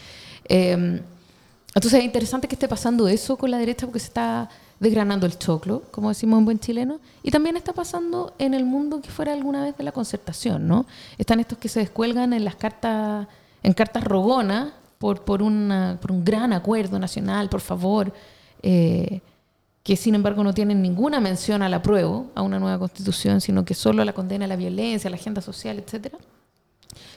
[0.46, 1.01] Eh,
[1.74, 4.51] entonces es interesante que esté pasando eso con la derecha porque se está
[4.81, 9.01] desgranando el choclo, como decimos en buen chileno, y también está pasando en el mundo
[9.01, 10.87] que fuera alguna vez de la concertación, ¿no?
[11.18, 13.28] Están estos que se descuelgan en las cartas,
[13.62, 18.12] en cartas rogonas por, por, por un gran acuerdo nacional, por favor,
[18.62, 19.20] eh,
[19.83, 23.74] que sin embargo no tienen ninguna mención al apruebo, a una nueva constitución, sino que
[23.74, 26.18] solo la condena a la violencia, a la agenda social, etcétera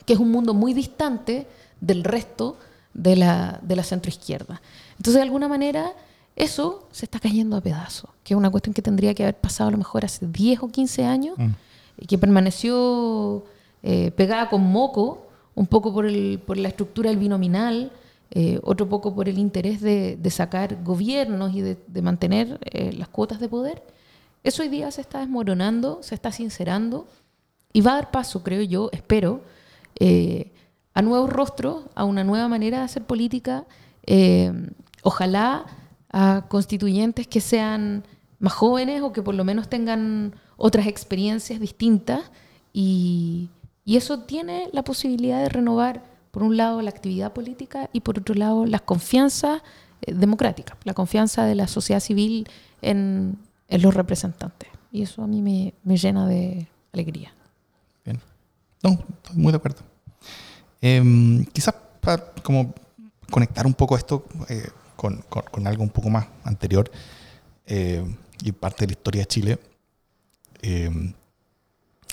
[0.06, 1.48] que es un mundo muy distante
[1.80, 2.58] del resto
[2.94, 4.62] de la, de la centroizquierda.
[4.92, 5.94] Entonces, de alguna manera,
[6.36, 9.68] eso se está cayendo a pedazos, que es una cuestión que tendría que haber pasado
[9.68, 11.38] a lo mejor hace 10 o 15 años,
[11.98, 13.44] y que permaneció
[13.84, 17.92] eh, pegada con moco, un poco por, el, por la estructura del binominal,
[18.32, 22.94] eh, otro poco por el interés de, de sacar gobiernos y de, de mantener eh,
[22.94, 23.84] las cuotas de poder.
[24.44, 27.08] Eso hoy día se está desmoronando, se está sincerando
[27.72, 29.42] y va a dar paso, creo yo, espero,
[30.96, 33.66] a nuevos rostros, a una nueva manera de hacer política,
[35.02, 35.66] ojalá
[36.14, 38.06] a constituyentes que sean
[38.40, 42.22] más jóvenes o que por lo menos tengan otras experiencias distintas
[42.72, 43.50] y,
[43.86, 48.34] eso tiene la posibilidad de renovar, por un lado, la actividad política y por otro
[48.34, 49.62] lado, las confianzas
[50.02, 52.48] eh, democráticas, la confianza de la sociedad civil
[52.82, 53.38] en,
[53.68, 54.70] en los representantes.
[54.90, 57.34] Y eso a mí me, me llena de alegría.
[58.06, 58.22] Bien.
[58.82, 59.82] No, estoy muy de acuerdo.
[60.82, 62.74] Em, quizás para como
[63.30, 64.70] conectar un poco esto eh,
[65.04, 66.90] con, con- con algo un poco más anterior.
[67.68, 68.04] eh,
[68.46, 69.60] y parte de la historia de Chile,
[70.62, 70.90] eh,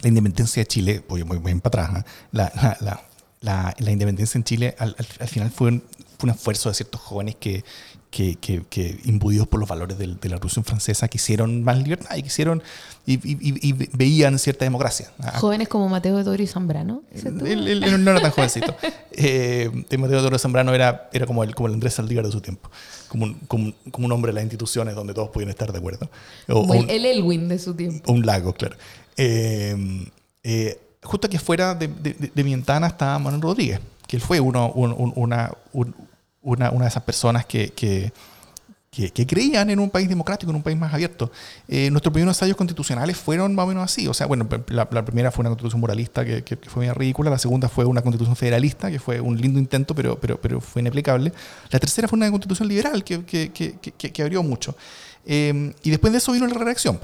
[0.02, 2.08] la independencia de Chile, voy muy bien para atrás, ¿eh?
[2.32, 3.02] la, la,
[3.40, 5.82] la, la independencia en Chile al, al, al final fue un,
[6.18, 7.64] fue un esfuerzo de ciertos jóvenes que,
[8.10, 12.16] que, que, que imbuidos por los valores de, de, la Revolución Francesa quisieron más libertad
[12.16, 12.62] y quisieron
[13.06, 15.10] y, y, y veían cierta democracia.
[15.36, 17.02] Jóvenes como Mateo de Toro y Zambrano.
[17.12, 18.74] Él, él, él, no era tan jovencito.
[19.12, 22.32] eh, Mateo de Toro y Zambrano era, era como, el, como el Andrés Saldívar de
[22.32, 22.68] su tiempo,
[23.08, 26.10] como un, como, como un hombre de las instituciones donde todos podían estar de acuerdo.
[26.48, 28.12] O, como el, el Elwin de su tiempo.
[28.12, 28.76] Un lago, claro.
[29.16, 30.06] Eh,
[30.42, 34.40] eh, justo aquí afuera de, de, de, mi ventana está Manuel Rodríguez, que él fue
[34.40, 35.94] uno, un, un, una, un,
[36.42, 38.12] una, una, de esas personas que, que,
[38.90, 41.30] que, creían en un país democrático, en un país más abierto.
[41.68, 44.08] Eh, nuestros primeros ensayos constitucionales fueron más o menos así.
[44.08, 47.38] O sea, bueno, la, primera fue una constitución moralista que, que, fue bien ridícula, la
[47.38, 51.32] segunda fue una constitución federalista, que fue un lindo intento, pero, pero, pero fue inaplicable.
[51.70, 54.74] La tercera fue una constitución liberal que, que abrió mucho.
[55.26, 56.98] Eh, y después de eso vino la reacción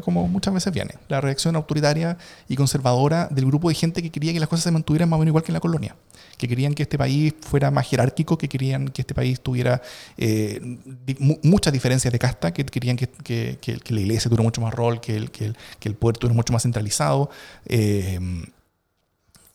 [0.00, 2.16] como muchas veces viene, la reacción autoritaria
[2.48, 5.20] y conservadora del grupo de gente que quería que las cosas se mantuvieran más o
[5.20, 5.96] menos igual que en la colonia,
[6.36, 9.82] que querían que este país fuera más jerárquico, que querían que este país tuviera
[10.16, 10.60] eh,
[11.42, 15.00] muchas diferencias de casta, que querían que, que, que, la iglesia tuviera mucho más rol,
[15.00, 17.30] que el, que el, poder estuviera mucho más centralizado.
[17.66, 18.18] Eh,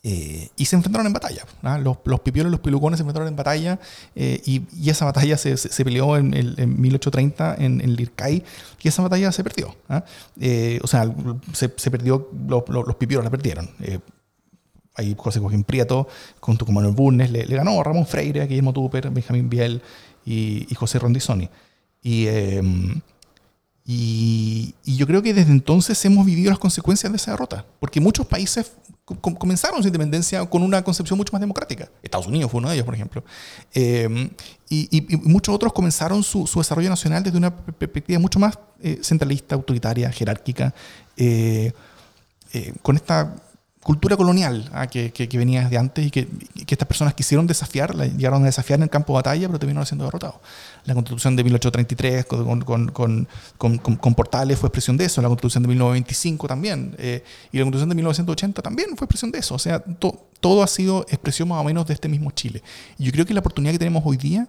[0.02, 1.44] eh, y se enfrentaron en batalla.
[1.62, 1.78] ¿no?
[1.80, 3.80] Los, los, pipiolos y los pilucones se enfrentaron en batalla
[4.16, 7.96] eh, y, y, esa batalla se, se, se peleó en, en, en, 1830 en, en
[7.96, 8.44] Lircay
[8.82, 9.76] y esa batalla se perdió.
[9.90, 10.04] ¿no?
[10.40, 11.14] Eh, o sea,
[11.54, 13.70] se, se perdió, los, los, los, pipiolos la perdieron.
[13.82, 14.00] Eh,
[14.96, 16.08] ahí José Joaquín Prieto,
[16.40, 19.82] con Manuel Bulnes, le, le, ganó a Ramón Freire, Guillermo Tupper, Benjamín Biel
[20.26, 21.50] y, y José Rondizoni.
[22.02, 22.28] Y,
[23.92, 28.28] y, yo creo que desde entonces hemos vivido las consecuencias de esa derrota, porque muchos
[28.28, 28.74] países
[29.04, 31.90] comenzaron su independencia con una concepción mucho más democrática.
[32.04, 33.24] Estados Unidos fue uno de ellos, por ejemplo.
[33.74, 34.30] Eh,
[34.70, 40.12] y, muchos otros comenzaron su, desarrollo nacional desde una perspectiva mucho más eh, centralista, autoritaria,
[40.12, 40.72] jerárquica,
[41.18, 41.74] eh,
[42.84, 43.38] con esta
[43.84, 47.48] cultura colonial ah, que, que, que, venía desde antes y que, que, estas personas quisieron
[47.48, 50.36] desafiar, llegaron a desafiar en el campo de batalla, pero terminaron siendo derrotados.
[50.86, 53.28] La constitución de 1833 con, con, con,
[53.58, 57.90] con, Portales fue expresión de eso, la constitución de 1925 también, eh, y la constitución
[57.90, 59.56] de 1980 también fue expresión de eso.
[59.56, 62.62] O sea, to, todo ha sido expresión más o menos de este mismo Chile.
[62.98, 64.48] Y yo creo que la oportunidad que tenemos hoy día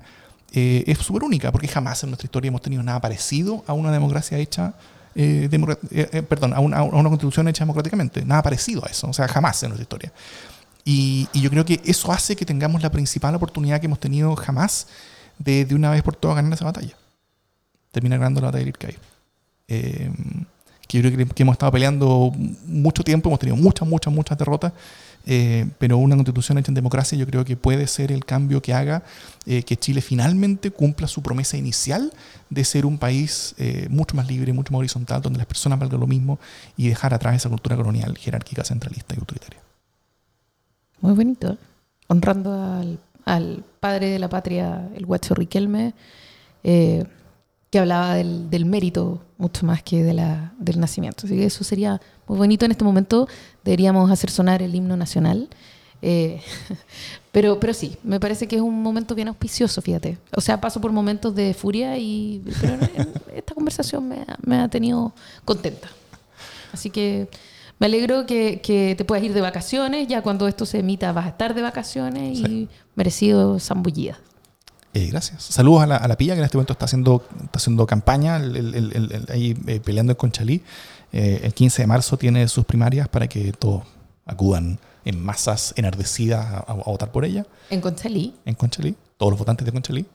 [0.53, 3.93] eh, es súper única, porque jamás en nuestra historia hemos tenido nada parecido a una
[3.93, 4.75] democracia hecha
[5.15, 8.25] eh, eh, eh, perdón, a una, a una, constitución hecha democráticamente.
[8.25, 10.13] Nada parecido a eso, o sea, jamás en nuestra historia.
[10.85, 14.35] Y, y, yo creo que eso hace que tengamos la principal oportunidad que hemos tenido
[14.37, 14.87] jamás
[15.39, 16.97] de, de una vez por todas ganar esa batalla.
[17.91, 18.99] Terminar ganando la batalla de Irkay.
[19.69, 20.11] Eh,
[20.87, 22.33] que yo creo que, que, hemos estado peleando
[22.67, 24.73] mucho tiempo, hemos tenido muchas, muchas, muchas derrotas,
[25.27, 28.73] eh, pero una constitución hecha en democracia yo creo que puede ser el cambio que
[28.73, 29.03] haga
[29.47, 32.13] eh, que Chile finalmente cumpla su promesa inicial
[32.49, 36.01] de ser un país eh, mucho más libre, mucho más horizontal, donde las personas valgan
[36.01, 36.39] lo mismo
[36.77, 39.61] y dejar atrás esa cultura colonial, jerárquica, centralista y autoritaria.
[41.01, 41.57] Muy bonito,
[42.09, 45.95] honrando al, al padre de la patria, el guacho Riquelme.
[46.63, 47.05] Eh,
[47.71, 51.27] que hablaba del, del, mérito mucho más que de la, del nacimiento.
[51.27, 52.01] Así que eso sería
[52.31, 53.29] muy bonito en este momento.
[53.65, 55.49] Deberíamos hacer sonar el himno nacional.
[56.01, 56.41] Eh,
[57.33, 60.17] pero, pero sí, me parece que es un momento bien auspicioso, fíjate.
[60.37, 62.79] O sea, paso por momentos de furia y pero
[63.35, 65.13] esta conversación me ha, me ha, tenido
[65.45, 65.89] contenta.
[66.73, 67.29] Así que
[67.81, 70.07] me alegro que, que, te puedas ir de vacaciones.
[70.07, 72.45] Ya cuando esto se emita vas a estar de vacaciones sí.
[72.45, 74.21] y merecido zambullida.
[74.95, 75.43] Eh, gracias.
[75.43, 78.37] Saludos a la, a la, Pilla, que en este momento está haciendo, está haciendo campaña
[78.37, 80.63] el, el, el, ahí eh, peleando en Conchalí.
[81.13, 83.85] Eh, el 15 de marzo tiene sus primarias para que todos
[84.27, 87.47] acudan en masas enardecidas a, a, a votar por ella.
[87.71, 88.35] ¿En Conchalí?
[88.45, 88.97] En Conchalí.
[89.17, 90.07] Todos los votantes de Conchalí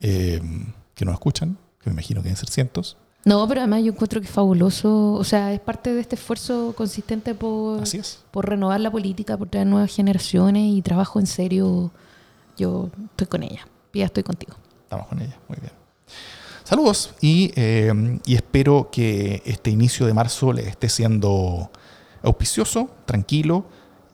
[0.00, 0.40] eh,
[0.94, 2.96] que nos escuchan, que me imagino que deben ser cientos.
[3.24, 5.12] No, pero además yo encuentro que es fabuloso.
[5.14, 7.82] O sea, es parte de este esfuerzo consistente por,
[8.30, 11.90] por renovar la política, por traer nuevas generaciones y trabajo en serio.
[12.56, 13.66] Yo estoy con ella
[13.98, 14.54] ya estoy contigo.
[14.84, 15.72] Estamos con ella, muy bien.
[16.66, 17.92] Saludos y, eh,
[18.26, 21.70] y, espero que este inicio de marzo le esté siendo
[22.24, 23.66] auspicioso, tranquilo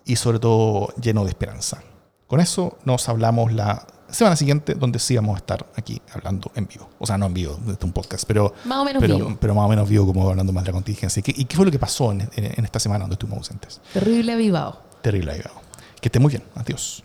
[0.04, 1.82] y sobre todo lleno de esperanza.
[2.26, 6.66] Con eso nos hablamos la semana siguiente, donde sí vamos a estar aquí hablando en
[6.66, 6.90] vivo.
[6.98, 9.38] O sea, no en vivo, desde un podcast, pero más o menos pero, vivo.
[9.40, 11.22] Pero más o menos vivo, como hablando más de la contingencia.
[11.24, 13.80] ¿Y qué, fue lo que pasó en, en, en esta semana donde estuvimos ausentes?
[13.94, 14.78] Terrible avivado.
[15.00, 15.62] Terrible avivado.
[16.02, 16.42] Que esté muy bien.
[16.54, 17.02] Adiós.